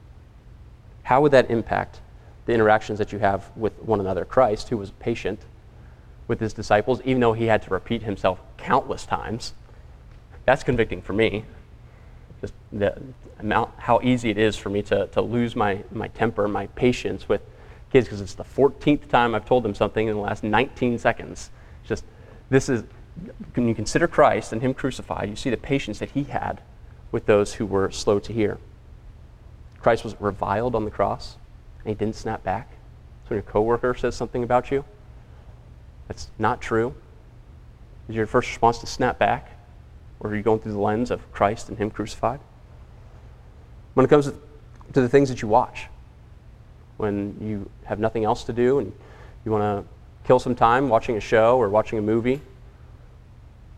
[1.03, 1.99] How would that impact
[2.45, 4.23] the interactions that you have with one another?
[4.23, 5.41] Christ, who was patient
[6.29, 9.53] with his disciples, even though he had to repeat himself countless times,
[10.45, 11.43] that's convicting for me.
[12.39, 12.97] Just the
[13.37, 17.27] amount, how easy it is for me to, to lose my, my temper, my patience
[17.27, 17.41] with
[17.91, 21.49] kids, because it's the 14th time I've told them something in the last 19 seconds.
[21.83, 22.05] Just
[22.49, 22.85] this is,
[23.53, 26.61] when you consider Christ and Him crucified, you see the patience that He had
[27.11, 28.57] with those who were slow to hear.
[29.79, 31.37] Christ was reviled on the cross,
[31.79, 32.71] and He didn't snap back.
[33.23, 34.85] So when your coworker says something about you
[36.07, 36.95] that's not true,
[38.09, 39.57] is your first response to snap back?
[40.19, 42.39] Or are you going through the lens of Christ and Him crucified?
[43.93, 45.87] When it comes to the things that you watch,
[46.97, 48.93] when you have nothing else to do and
[49.43, 52.41] you want to kill some time watching a show or watching a movie.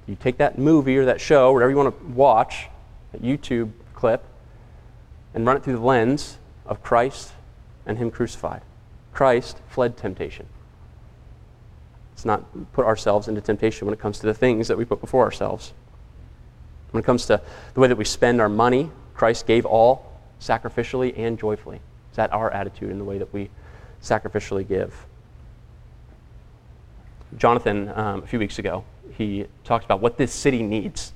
[0.08, 2.68] You take that movie or that show, whatever you want to watch,
[3.12, 4.24] that YouTube clip,
[5.34, 7.32] and run it through the lens of Christ
[7.86, 8.62] and Him crucified.
[9.14, 10.48] Christ fled temptation.
[12.12, 15.02] Let's not put ourselves into temptation when it comes to the things that we put
[15.02, 15.74] before ourselves.
[16.92, 17.42] When it comes to
[17.74, 21.80] the way that we spend our money, Christ gave all sacrificially and joyfully.
[22.12, 23.50] Is that our attitude in the way that we
[24.02, 25.08] sacrificially give?
[27.38, 28.84] Jonathan, um, a few weeks ago,
[29.18, 31.14] he talks about what this city needs.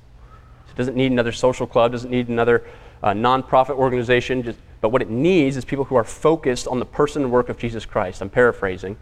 [0.69, 2.65] It doesn't need another social club, doesn't need another
[3.03, 6.85] uh, nonprofit organization, just, but what it needs is people who are focused on the
[6.85, 8.21] person and work of Jesus Christ.
[8.21, 8.97] I'm paraphrasing,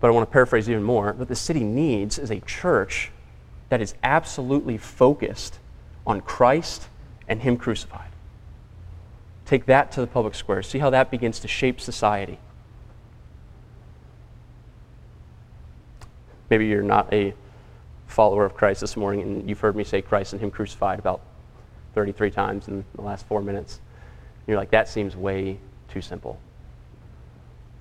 [0.00, 1.12] but I want to paraphrase even more.
[1.12, 3.10] What the city needs is a church
[3.68, 5.58] that is absolutely focused
[6.06, 6.88] on Christ
[7.28, 8.10] and Him crucified.
[9.46, 10.62] Take that to the public square.
[10.62, 12.38] See how that begins to shape society.
[16.50, 17.34] Maybe you're not a
[18.06, 21.20] follower of Christ this morning and you've heard me say Christ and Him crucified about
[21.94, 23.80] 33 times in the last four minutes.
[24.46, 26.38] You're like, that seems way too simple.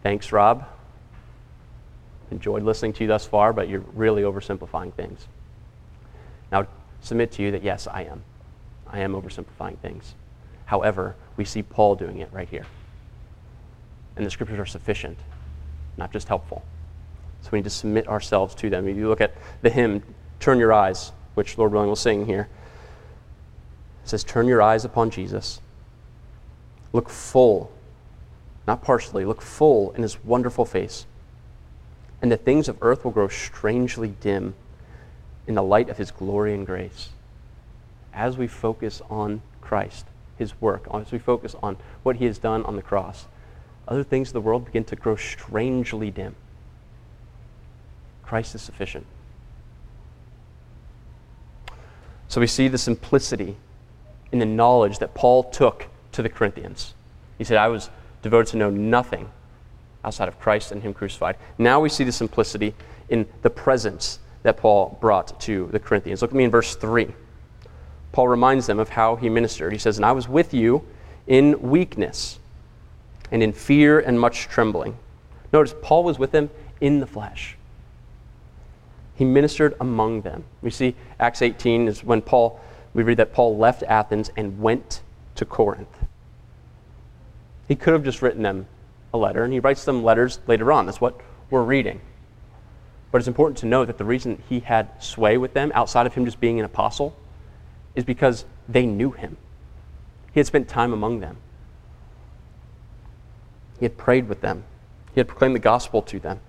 [0.02, 0.66] Thanks, Rob.
[2.32, 5.28] Enjoyed listening to you thus far, but you're really oversimplifying things.
[6.52, 6.68] Now,
[7.02, 8.24] submit to you that yes, I am.
[8.88, 10.16] I am oversimplifying things.
[10.66, 12.66] However, we see Paul doing it right here.
[14.16, 15.18] And the scriptures are sufficient,
[15.98, 16.64] not just helpful.
[17.44, 18.88] So we need to submit ourselves to them.
[18.88, 20.02] If you look at the hymn,
[20.40, 22.48] Turn Your Eyes, which Lord willing will sing here,
[24.04, 25.62] it says, Turn your eyes upon Jesus.
[26.94, 27.72] Look full,
[28.66, 31.06] not partially, look full in his wonderful face.
[32.22, 34.56] And the things of earth will grow strangely dim
[35.46, 37.10] in the light of his glory and grace.
[38.14, 40.06] As we focus on Christ,
[40.38, 43.26] his work, as we focus on what he has done on the cross,
[43.88, 46.36] other things of the world begin to grow strangely dim.
[48.34, 49.06] Christ is sufficient.
[52.28, 53.58] So we see the simplicity
[54.32, 56.96] in the knowledge that Paul took to the Corinthians.
[57.38, 57.92] He said, I was
[58.24, 59.30] devoted to know nothing
[60.04, 61.38] outside of Christ and Him crucified.
[61.60, 62.74] Now we see the simplicity
[63.08, 66.24] in the presence that Paul brought to the Corinthians.
[66.24, 67.14] Look at me in verse 3.
[68.14, 69.74] Paul reminds them of how he ministered.
[69.74, 70.84] He says, And I was with you
[71.28, 72.40] in weakness
[73.30, 74.98] and in fear and much trembling.
[75.54, 76.50] Notice, Paul was with them
[76.82, 77.58] in the flesh.
[79.16, 80.44] He ministered among them.
[80.62, 82.60] We see Acts 18 is when Paul,
[82.94, 85.02] we read that Paul left Athens and went
[85.36, 86.06] to Corinth.
[87.68, 88.68] He could have just written them
[89.14, 90.86] a letter, and he writes them letters later on.
[90.86, 92.02] That's what we're reading.
[93.12, 96.16] But it's important to know that the reason he had sway with them, outside of
[96.16, 97.16] him just being an apostle,
[97.94, 99.38] is because they knew him.
[100.34, 101.38] He had spent time among them,
[103.80, 104.64] he had prayed with them,
[105.14, 106.40] he had proclaimed the gospel to them.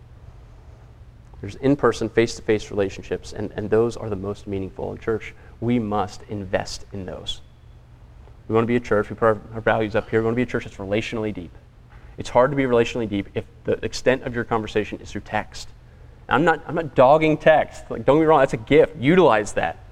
[1.45, 4.99] There's in person, face to face relationships, and, and those are the most meaningful in
[4.99, 5.35] church.
[5.61, 7.43] We must invest in those.
[8.49, 10.21] We want to be a church, we put our, our values up here.
[10.21, 11.51] We want to be a church that's relationally deep.
[12.17, 15.69] It's hard to be relationally deep if the extent of your conversation is through text.
[16.31, 17.91] I'm not, I'm not dogging text.
[17.91, 18.97] Like, don't get me wrong, that's a gift.
[18.97, 19.85] Utilize that.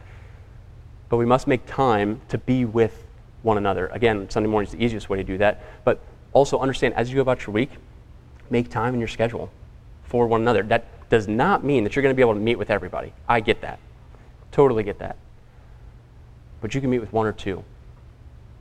[1.10, 3.04] But we must make time to be with
[3.42, 3.88] one another.
[3.88, 5.62] Again, Sunday morning is the easiest way to do that.
[5.84, 6.00] But
[6.32, 7.72] also understand as you go about your week,
[8.48, 9.50] make time in your schedule
[10.04, 10.62] for one another.
[10.62, 13.12] That does not mean that you're going to be able to meet with everybody.
[13.28, 13.78] I get that.
[14.50, 15.18] Totally get that.
[16.62, 17.62] But you can meet with one or two,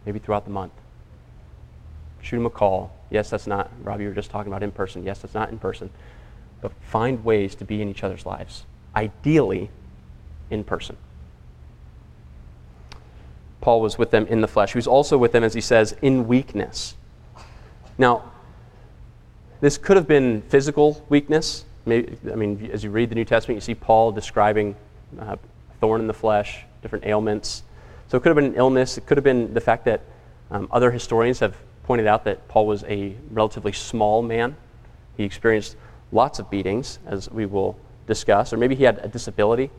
[0.05, 0.73] maybe throughout the month.
[2.21, 2.93] Shoot him a call.
[3.09, 5.05] Yes, that's not, Robbie, you were just talking about in person.
[5.05, 5.91] Yes, that's not in person.
[6.59, 8.65] But find ways to be in each other's lives,
[8.97, 9.69] ideally
[10.49, 10.97] in person.
[13.61, 14.73] Paul was with them in the flesh.
[14.73, 16.95] He was also with them, as he says, in weakness.
[17.97, 18.29] Now,
[19.61, 21.63] this could have been physical weakness.
[21.85, 24.75] Maybe, I mean, as you read the New Testament, you see Paul describing
[25.19, 25.35] uh,
[25.79, 27.63] thorn in the flesh, different ailments.
[28.07, 28.97] So it could have been an illness.
[28.97, 30.01] It could have been the fact that
[30.51, 34.55] um, other historians have pointed out that Paul was a relatively small man.
[35.17, 35.75] He experienced
[36.11, 39.71] lots of beatings, as we will discuss, or maybe he had a disability.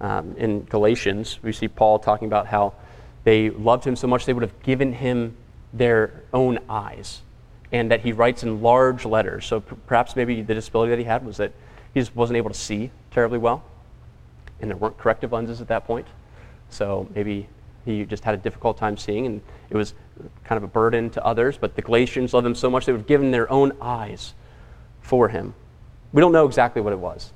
[0.00, 2.74] Um, in Galatians, we see Paul talking about how
[3.24, 5.36] they loved him so much they would have given him
[5.72, 7.22] their own eyes,
[7.72, 9.46] and that he writes in large letters.
[9.46, 11.52] So perhaps maybe the disability that he had was that
[11.94, 13.64] he just wasn't able to see terribly well,
[14.60, 16.06] and there weren't corrective lenses at that point.
[16.70, 17.48] So maybe
[17.84, 19.94] he just had a difficult time seeing, and it was
[20.44, 21.58] kind of a burden to others.
[21.58, 24.34] But the Galatians loved him so much they would give him their own eyes
[25.00, 25.54] for him.
[26.12, 27.32] We don't know exactly what it was.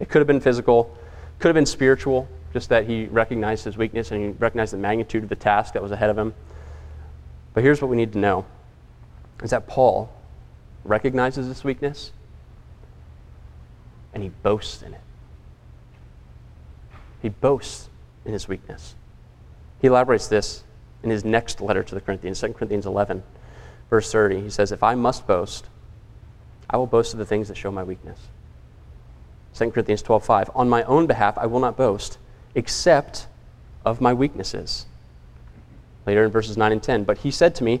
[0.00, 0.96] It could have been physical,
[1.38, 5.22] could have been spiritual, just that he recognized his weakness and he recognized the magnitude
[5.22, 6.34] of the task that was ahead of him.
[7.54, 8.44] But here's what we need to know
[9.42, 10.12] is that Paul
[10.84, 12.12] recognizes this weakness
[14.14, 15.00] and he boasts in it.
[17.20, 17.88] He boasts
[18.24, 18.94] in his weakness.
[19.80, 20.64] He elaborates this
[21.02, 23.22] in his next letter to the Corinthians, 2 Corinthians 11,
[23.90, 24.42] verse 30.
[24.42, 25.66] He says, If I must boast,
[26.68, 28.18] I will boast of the things that show my weakness.
[29.54, 32.18] 2 Corinthians 12:5 On my own behalf I will not boast
[32.54, 33.26] except
[33.84, 34.86] of my weaknesses.
[36.06, 37.80] Later in verses 9 and 10, but he said to me,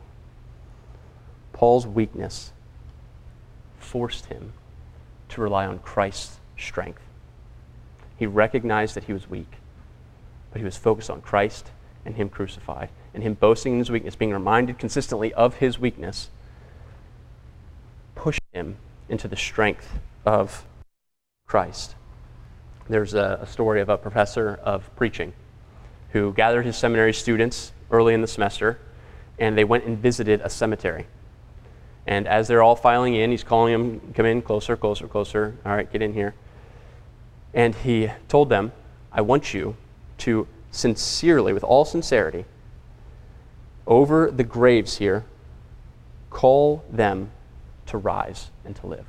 [1.61, 2.53] Paul's weakness
[3.77, 4.53] forced him
[5.29, 7.03] to rely on Christ's strength.
[8.17, 9.57] He recognized that he was weak,
[10.51, 11.69] but he was focused on Christ
[12.03, 16.31] and Him crucified, and him boasting in his weakness, being reminded consistently of his weakness,
[18.15, 20.65] pushed him into the strength of
[21.45, 21.93] Christ.
[22.89, 25.33] There's a, a story of a professor of preaching
[26.09, 28.79] who gathered his seminary students early in the semester,
[29.37, 31.05] and they went and visited a cemetery.
[32.07, 35.57] And as they're all filing in, he's calling them, come in closer, closer, closer.
[35.65, 36.33] All right, get in here.
[37.53, 38.71] And he told them,
[39.11, 39.75] I want you
[40.19, 42.45] to sincerely, with all sincerity,
[43.85, 45.25] over the graves here,
[46.29, 47.31] call them
[47.87, 49.05] to rise and to live.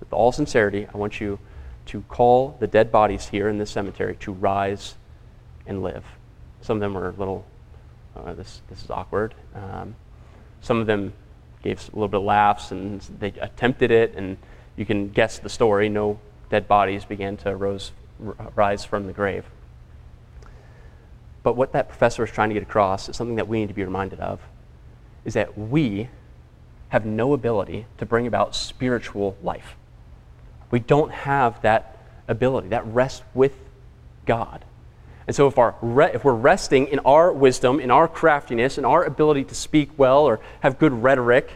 [0.00, 1.38] With all sincerity, I want you
[1.86, 4.96] to call the dead bodies here in this cemetery to rise
[5.66, 6.04] and live.
[6.60, 7.44] Some of them were a little,
[8.16, 9.34] uh, this, this is awkward.
[9.54, 9.94] Um,
[10.60, 11.12] some of them
[11.62, 14.36] gave a little bit of laughs and they attempted it, and
[14.76, 15.88] you can guess the story.
[15.88, 16.18] No
[16.50, 17.92] dead bodies began to rose,
[18.54, 19.44] rise from the grave.
[21.42, 23.74] But what that professor is trying to get across is something that we need to
[23.74, 24.40] be reminded of
[25.24, 26.08] is that we
[26.90, 29.76] have no ability to bring about spiritual life.
[30.70, 31.98] We don't have that
[32.28, 33.54] ability, that rest with
[34.26, 34.64] God.
[35.26, 35.76] And so, if, our
[36.12, 40.24] if we're resting in our wisdom, in our craftiness, in our ability to speak well
[40.24, 41.50] or have good rhetoric,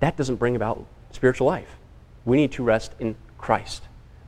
[0.00, 1.76] that doesn't bring about spiritual life.
[2.24, 3.82] We need to rest in Christ.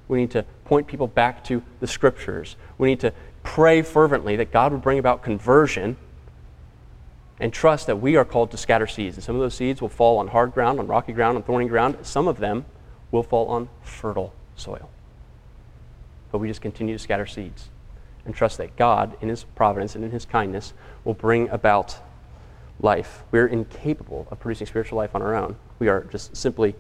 [0.08, 2.56] We need to point people back to the scriptures.
[2.78, 5.96] We need to pray fervently that God would bring about conversion
[7.40, 9.16] and trust that we are called to scatter seeds.
[9.16, 11.68] And some of those seeds will fall on hard ground, on rocky ground, on thorny
[11.68, 11.98] ground.
[12.02, 12.64] Some of them
[13.10, 14.90] will fall on fertile soil.
[16.30, 17.70] But we just continue to scatter seeds
[18.24, 20.72] and trust that God, in His providence and in His kindness,
[21.04, 21.96] will bring about
[22.80, 23.22] life.
[23.30, 25.56] We're incapable of producing spiritual life on our own.
[25.78, 26.74] We are just simply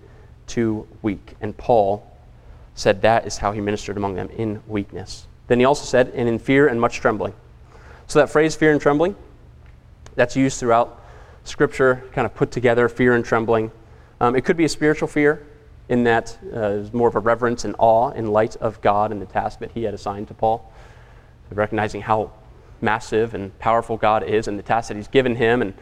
[0.46, 1.34] too weak.
[1.40, 2.16] And Paul
[2.74, 5.26] said that is how he ministered among them in weakness.
[5.46, 7.32] Then he also said, and in fear and much trembling.
[8.06, 9.16] So that phrase, fear and trembling,
[10.14, 11.02] that's used throughout
[11.44, 13.70] Scripture, kind of put together, fear and trembling.
[14.20, 15.46] Um, it could be a spiritual fear,
[15.88, 19.26] in that uh, more of a reverence and awe in light of God and the
[19.26, 20.72] task that he had assigned to Paul.
[21.50, 22.32] Recognizing how
[22.80, 25.62] massive and powerful God is and the task that he's given him.
[25.62, 25.74] And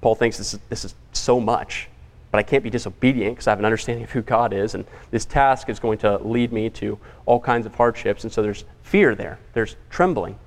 [0.00, 1.88] Paul thinks this is, this is so much,
[2.30, 4.74] but I can't be disobedient because I have an understanding of who God is.
[4.74, 8.24] And this task is going to lead me to all kinds of hardships.
[8.24, 10.38] And so there's fear there, there's trembling.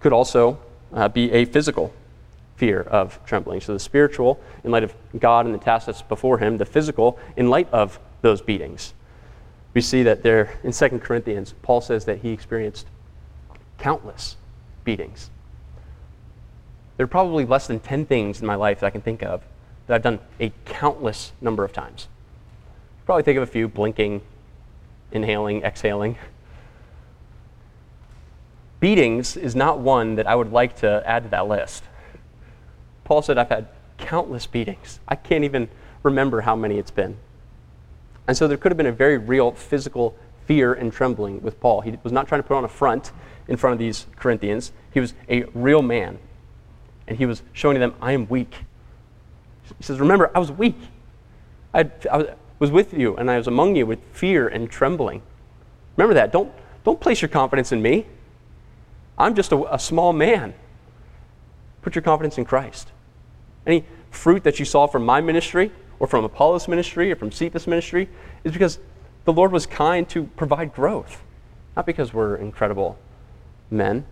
[0.00, 0.58] Could also
[0.92, 1.92] uh, be a physical
[2.60, 3.58] fear of trembling.
[3.62, 7.18] So the spiritual, in light of God and the task that's before him, the physical,
[7.34, 8.92] in light of those beatings.
[9.72, 12.86] We see that there in 2 Corinthians, Paul says that he experienced
[13.78, 14.36] countless
[14.84, 15.30] beatings.
[16.98, 19.42] There are probably less than 10 things in my life that I can think of
[19.86, 22.08] that I've done a countless number of times.
[23.06, 24.20] Probably think of a few blinking,
[25.12, 26.18] inhaling, exhaling.
[28.80, 31.84] Beatings is not one that I would like to add to that list.
[33.10, 33.66] Paul said, I've had
[33.98, 35.00] countless beatings.
[35.08, 35.68] I can't even
[36.04, 37.16] remember how many it's been.
[38.28, 41.80] And so there could have been a very real physical fear and trembling with Paul.
[41.80, 43.10] He was not trying to put on a front
[43.48, 46.20] in front of these Corinthians, he was a real man.
[47.08, 48.54] And he was showing to them, I am weak.
[49.76, 50.78] He says, Remember, I was weak.
[51.74, 55.20] I, I was with you, and I was among you with fear and trembling.
[55.96, 56.30] Remember that.
[56.30, 56.52] Don't,
[56.84, 58.06] don't place your confidence in me.
[59.18, 60.54] I'm just a, a small man.
[61.82, 62.92] Put your confidence in Christ.
[63.66, 67.66] Any fruit that you saw from my ministry, or from Apollos' ministry, or from Cephas'
[67.66, 68.08] ministry,
[68.44, 68.78] is because
[69.24, 71.22] the Lord was kind to provide growth,
[71.76, 72.98] not because we're incredible
[73.70, 74.04] men.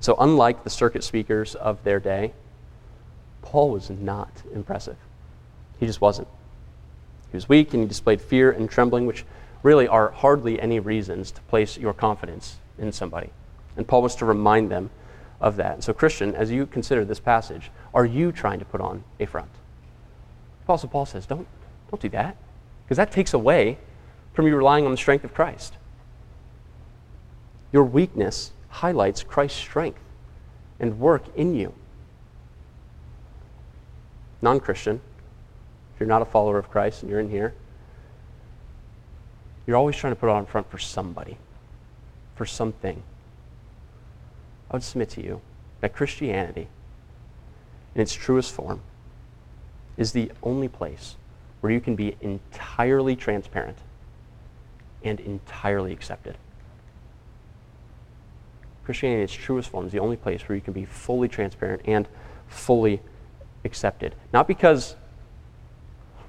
[0.00, 2.32] So, unlike the circuit speakers of their day,
[3.42, 4.96] Paul was not impressive.
[5.80, 6.28] He just wasn't.
[7.30, 9.24] He was weak and he displayed fear and trembling, which
[9.62, 13.30] really are hardly any reasons to place your confidence in somebody.
[13.76, 14.90] And Paul wants to remind them
[15.40, 15.82] of that.
[15.82, 19.50] so, Christian, as you consider this passage, are you trying to put on a front?
[20.64, 21.46] Apostle Paul says, don't,
[21.90, 22.36] don't do that,
[22.84, 23.78] because that takes away
[24.32, 25.74] from you relying on the strength of Christ.
[27.72, 30.00] Your weakness highlights Christ's strength
[30.80, 31.72] and work in you.
[34.42, 35.00] Non Christian,
[35.94, 37.54] if you're not a follower of Christ and you're in here,
[39.66, 41.38] you're always trying to put on front for somebody,
[42.34, 43.02] for something.
[44.70, 45.40] I would submit to you
[45.80, 46.68] that Christianity,
[47.94, 48.80] in its truest form,
[49.96, 51.16] is the only place
[51.60, 53.78] where you can be entirely transparent
[55.02, 56.36] and entirely accepted.
[58.84, 61.82] Christianity in its truest form is the only place where you can be fully transparent
[61.86, 62.06] and
[62.48, 63.00] fully
[63.64, 64.14] accepted.
[64.32, 64.96] Not because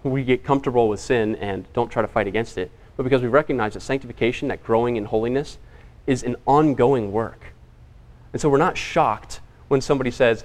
[0.04, 3.28] we get comfortable with sin and don't try to fight against it, but because we
[3.28, 5.58] recognize that sanctification, that growing in holiness,
[6.08, 7.47] is an ongoing work.
[8.34, 10.44] And so we're not shocked when somebody says,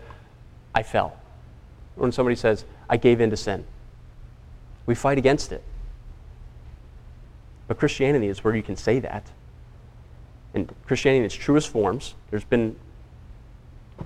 [0.75, 1.17] I fell,
[1.97, 3.65] or when somebody says, I gave in to sin.
[4.87, 5.63] We fight against it.
[7.69, 9.31] But Christianity is where you can say that
[10.55, 12.15] in Christianity in its truest forms.
[12.31, 12.77] There's been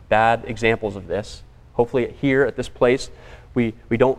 [0.08, 1.42] bad examples of this.
[1.74, 3.10] Hopefully, here at this place,
[3.54, 4.18] we, we don't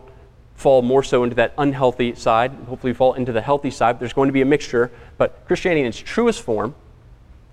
[0.55, 2.51] fall more so into that unhealthy side.
[2.67, 3.99] Hopefully, we fall into the healthy side.
[3.99, 4.91] There's going to be a mixture.
[5.17, 6.75] But Christianity in its truest form,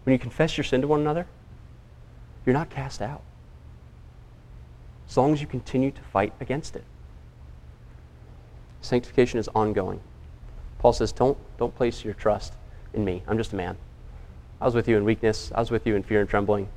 [0.05, 1.27] when you confess your sin to one another,
[2.45, 3.23] you're not cast out.
[5.09, 6.85] As long as you continue to fight against it.
[8.81, 10.01] Sanctification is ongoing.
[10.79, 12.55] Paul says, don't, don't place your trust
[12.93, 13.23] in me.
[13.27, 13.77] I'm just a man.
[14.61, 15.51] I was with you in weakness.
[15.55, 16.69] I was with you in fear and trembling.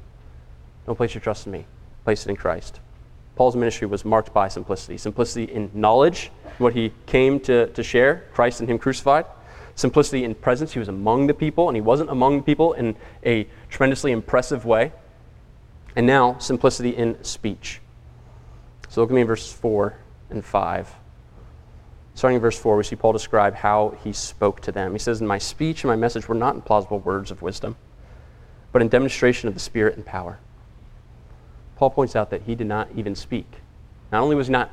[0.86, 1.66] Don't place your trust in me.
[2.06, 2.80] Place it in Christ.
[3.36, 8.24] Paul's ministry was marked by simplicity simplicity in knowledge, what he came to, to share,
[8.34, 9.26] Christ and him crucified.
[9.76, 10.74] Simplicity in presence.
[10.74, 14.66] He was among the people, and he wasn't among the people in a tremendously impressive
[14.66, 14.92] way.
[15.98, 17.82] And now, simplicity in speech.
[18.88, 19.98] So look at me in verses 4
[20.30, 20.96] and 5.
[22.14, 24.92] Starting in verse 4, we see Paul describe how he spoke to them.
[24.92, 27.78] He says, my speech and my message were not in plausible words of wisdom,
[28.72, 30.38] but in demonstration of the Spirit and power.
[31.78, 33.50] Paul points out that he did not even speak.
[34.12, 34.70] Not only was he not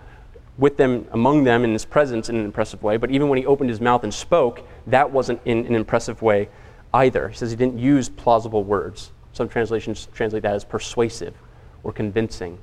[0.58, 3.46] with them, among them, in his presence in an impressive way, but even when he
[3.46, 6.50] opened his mouth and spoke, that wasn't in an impressive way
[6.92, 7.30] either.
[7.30, 9.10] He says he didn't use plausible words.
[9.34, 11.34] Some translations translate that as persuasive
[11.82, 12.58] or convincing.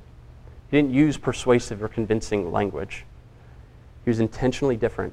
[0.70, 3.04] He didn't use persuasive or convincing language.
[4.04, 5.12] He was intentionally different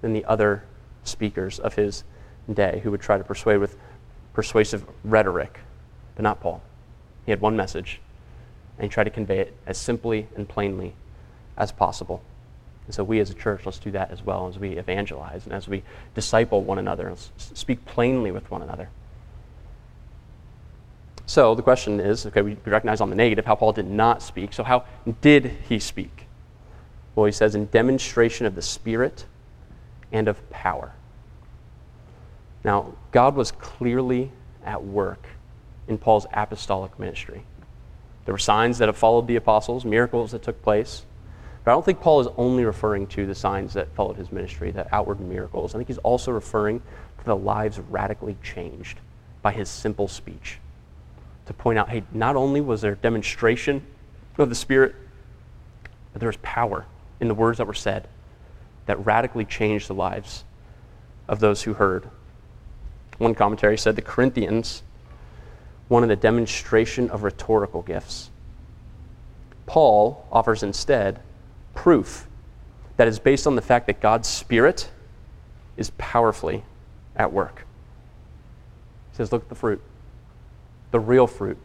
[0.00, 0.62] than the other
[1.02, 2.04] speakers of his
[2.52, 3.76] day who would try to persuade with
[4.32, 5.58] persuasive rhetoric,
[6.14, 6.62] but not Paul.
[7.26, 8.00] He had one message,
[8.78, 10.94] and he tried to convey it as simply and plainly
[11.56, 12.22] as possible.
[12.86, 15.52] And so, we as a church, let's do that as well as we evangelize and
[15.52, 15.82] as we
[16.14, 17.10] disciple one another.
[17.10, 18.90] Let's speak plainly with one another.
[21.28, 24.54] So, the question is okay, we recognize on the negative how Paul did not speak.
[24.54, 24.86] So, how
[25.20, 26.26] did he speak?
[27.14, 29.26] Well, he says, in demonstration of the Spirit
[30.10, 30.94] and of power.
[32.64, 34.32] Now, God was clearly
[34.64, 35.26] at work
[35.86, 37.42] in Paul's apostolic ministry.
[38.24, 41.04] There were signs that have followed the apostles, miracles that took place.
[41.62, 44.70] But I don't think Paul is only referring to the signs that followed his ministry,
[44.70, 45.74] the outward miracles.
[45.74, 46.80] I think he's also referring
[47.18, 49.00] to the lives radically changed
[49.42, 50.58] by his simple speech,
[51.48, 53.84] to point out hey, not only was there demonstration
[54.36, 54.94] of the Spirit,
[56.12, 56.84] but there was power
[57.20, 58.06] in the words that were said
[58.86, 60.44] that radically changed the lives
[61.26, 62.08] of those who heard.
[63.16, 64.82] One commentary said the Corinthians
[65.88, 68.30] wanted a demonstration of rhetorical gifts.
[69.66, 71.20] Paul offers instead
[71.74, 72.26] proof
[72.98, 74.90] that is based on the fact that God's Spirit
[75.76, 76.62] is powerfully
[77.16, 77.64] at work.
[79.12, 79.80] He says, Look at the fruit,
[80.90, 81.58] the real fruit,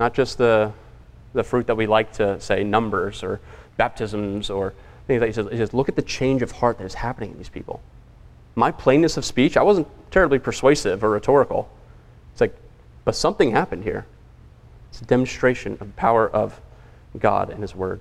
[0.00, 0.72] not just the,
[1.32, 3.40] the fruit that we like to say, numbers or
[3.76, 4.74] baptisms or
[5.06, 5.26] things like that.
[5.26, 7.48] He says, he says, Look at the change of heart that is happening in these
[7.48, 7.80] people.
[8.54, 11.68] My plainness of speech, I wasn't terribly persuasive or rhetorical.
[12.32, 12.56] It's like,
[13.04, 14.06] but something happened here.
[14.90, 16.60] It's a demonstration of the power of
[17.18, 18.00] God and His Word.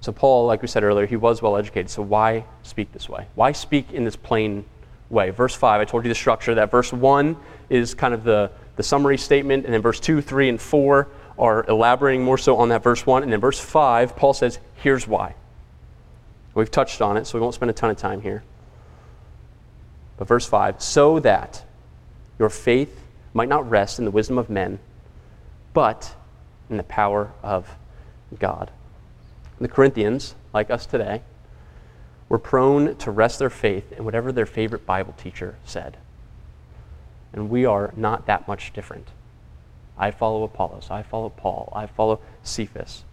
[0.00, 1.90] So, Paul, like we said earlier, he was well educated.
[1.90, 3.26] So, why speak this way?
[3.34, 4.66] Why speak in this plain
[5.10, 5.30] way?
[5.30, 7.36] Verse 5, I told you the structure that verse 1
[7.70, 11.64] is kind of the, the summary statement, and then verse 2, 3, and 4 are
[11.68, 13.22] elaborating more so on that verse 1.
[13.22, 15.34] And then verse 5, Paul says, here's why.
[16.54, 18.44] We've touched on it, so we won't spend a ton of time here.
[20.16, 21.64] But verse 5 so that
[22.38, 23.00] your faith
[23.32, 24.78] might not rest in the wisdom of men,
[25.72, 26.14] but
[26.70, 27.68] in the power of
[28.38, 28.70] God.
[29.60, 31.22] The Corinthians, like us today,
[32.28, 35.96] were prone to rest their faith in whatever their favorite Bible teacher said.
[37.32, 39.08] And we are not that much different.
[39.98, 43.04] I follow Apollos, I follow Paul, I follow Cephas.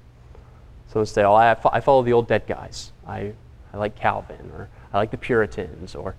[0.88, 2.92] So instead, oh, I, I follow the old dead guys.
[3.08, 3.34] I,
[3.74, 6.16] I like Calvin, or I like the Puritans, or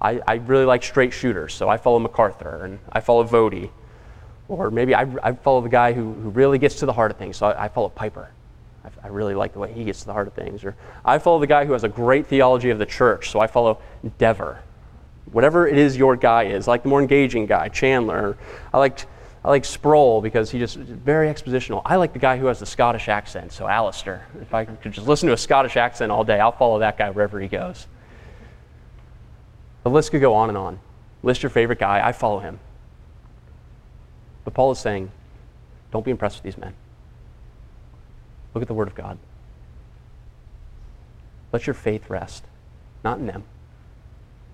[0.00, 3.70] I, I really like straight shooters, so I follow MacArthur, and I follow Voddie.
[4.48, 7.16] Or maybe I, I follow the guy who, who really gets to the heart of
[7.16, 8.30] things, so I, I follow Piper.
[8.84, 10.64] I, I really like the way he gets to the heart of things.
[10.64, 13.46] Or I follow the guy who has a great theology of the church, so I
[13.46, 13.80] follow
[14.18, 14.62] Dever.
[15.32, 18.36] Whatever it is your guy is, I like the more engaging guy, Chandler.
[18.72, 19.06] I like,
[19.44, 21.82] I like Sproul because he just very expositional.
[21.84, 24.26] I like the guy who has the Scottish accent, so Alistair.
[24.40, 27.10] If I could just listen to a Scottish accent all day, I'll follow that guy
[27.10, 27.86] wherever he goes.
[29.84, 30.80] The list could go on and on.
[31.22, 32.58] List your favorite guy, I follow him.
[34.44, 35.10] But Paul is saying,
[35.92, 36.74] don't be impressed with these men.
[38.54, 39.18] Look at the Word of God.
[41.52, 42.44] Let your faith rest,
[43.02, 43.44] not in them,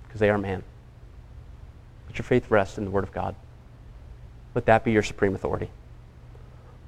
[0.04, 0.62] because they are man.
[2.08, 3.34] Let your faith rest in the Word of God.
[4.54, 5.70] Let that be your supreme authority.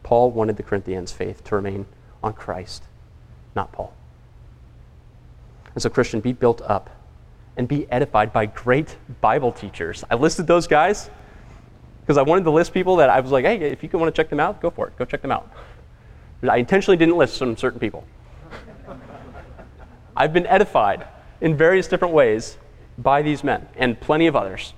[0.02, 1.86] Paul wanted the Corinthians' faith to remain
[2.22, 2.84] on Christ,
[3.54, 3.92] not Paul.
[5.74, 6.90] And so, Christian, be built up
[7.56, 10.04] and be edified by great Bible teachers.
[10.10, 11.10] I listed those guys
[12.00, 14.22] because I wanted to list people that I was like, hey, if you want to
[14.22, 14.96] check them out, go for it.
[14.96, 15.52] Go check them out.
[16.42, 18.04] I intentionally didn't list some certain people.
[20.16, 21.06] I've been edified
[21.40, 22.58] in various different ways
[22.96, 24.74] by these men and plenty of others.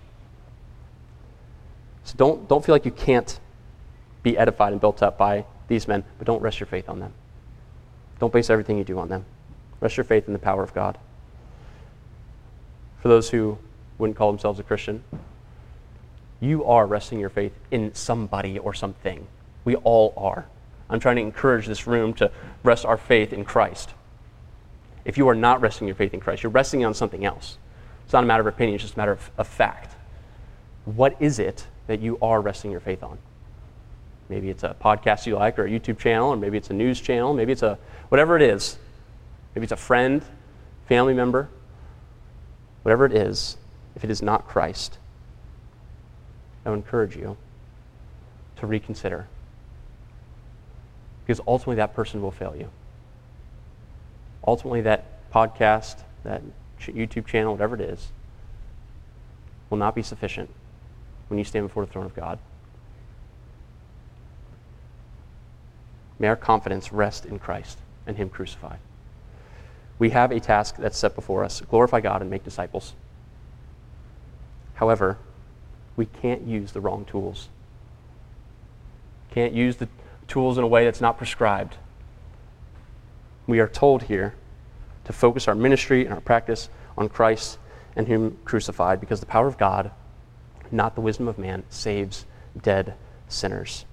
[2.05, 3.39] So don't, don't feel like you can't
[4.23, 7.13] be edified and built up by these men, but don't rest your faith on them.
[8.19, 9.25] Don't base everything you do on them.
[9.81, 10.99] Rest your faith in the power of God.
[13.01, 13.59] For those who
[13.97, 15.05] wouldn't call themselves a Christian,
[16.39, 19.27] you are resting your faith in somebody or something.
[19.65, 20.47] We all are.
[20.91, 22.31] I'm trying to encourage this room to
[22.63, 23.91] rest our faith in Christ.
[25.05, 27.57] If you are not resting your faith in Christ, you're resting on something else.
[28.05, 29.95] It's not a matter of opinion, it's just a matter of, of fact.
[30.85, 33.19] What is it that you are resting your faith on?
[34.29, 37.01] Maybe it's a podcast you like, or a YouTube channel, or maybe it's a news
[37.01, 37.79] channel, maybe it's a
[38.09, 38.77] whatever it is.
[39.55, 40.23] Maybe it's a friend,
[40.87, 41.49] family member.
[42.83, 43.57] Whatever it is,
[43.97, 44.99] if it is not Christ,
[46.65, 47.37] I would encourage you
[48.57, 49.27] to reconsider
[51.31, 52.69] because ultimately that person will fail you.
[54.45, 56.43] Ultimately, that podcast, that
[56.81, 58.09] YouTube channel, whatever it is,
[59.69, 60.51] will not be sufficient
[61.29, 62.41] when you stand before the throne of God.
[66.19, 67.79] May our confidence rest in Christ
[68.09, 68.81] and Him crucified.
[70.01, 72.95] We have a task that's set before us glorify God and make disciples.
[74.75, 75.17] However,
[75.95, 77.51] we can't use the wrong tools.
[79.31, 79.87] Can't use the
[80.31, 81.77] tools in a way that's not prescribed.
[83.47, 84.35] We are told here
[85.05, 87.59] to focus our ministry and our practice on Christ
[87.97, 89.91] and Him crucified because the power of God,
[90.71, 92.25] not the wisdom of man, saves
[92.63, 92.95] dead
[93.29, 93.85] sinners.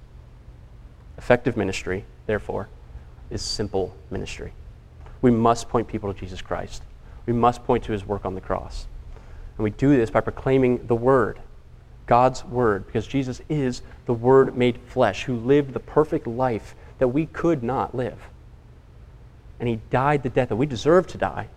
[1.18, 2.70] Effective ministry, therefore,
[3.30, 4.54] is simple ministry.
[5.22, 6.84] We must point people to Jesus Christ.
[7.26, 8.88] We must point to his work on the cross.
[9.58, 11.42] And we do this by proclaiming the Word
[12.08, 17.10] God's Word, because Jesus is the Word made flesh, who lived the perfect life that
[17.10, 18.18] we could not live.
[19.60, 21.50] And He died the death that we deserve to die.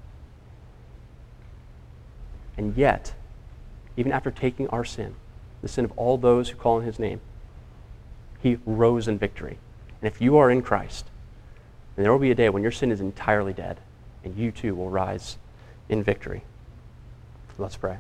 [2.59, 3.15] And yet,
[3.97, 5.15] even after taking our sin,
[5.63, 7.21] the sin of all those who call on his name.
[8.43, 9.59] He rose in victory.
[10.01, 11.07] And if you are in Christ,
[11.97, 13.81] then there will be a day when your sin is entirely dead,
[14.25, 15.37] and you too will rise
[15.89, 16.43] in victory.
[17.59, 17.99] Let's pray.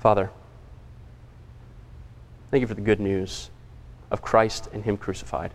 [0.00, 0.30] Father,
[2.50, 3.50] thank you for the good news
[4.10, 5.52] of Christ and Him crucified.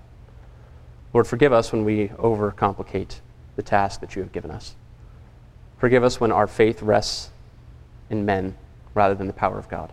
[1.16, 3.22] Lord, forgive us when we overcomplicate
[3.56, 4.76] the task that you have given us.
[5.80, 7.32] Forgive us when our faith rests
[8.12, 8.56] in men
[8.94, 9.92] rather than the power of God.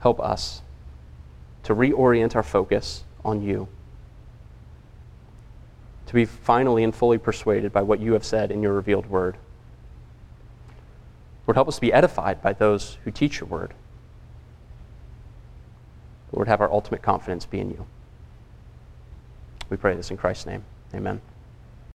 [0.00, 0.62] Help us
[1.64, 3.68] to reorient our focus on you,
[6.06, 9.36] to be finally and fully persuaded by what you have said in your revealed word.
[11.48, 13.72] Lord, help us to be edified by those who teach your word.
[16.30, 17.86] Lord, have our ultimate confidence be in you.
[19.70, 20.64] We pray this in Christ's name.
[20.94, 21.22] Amen.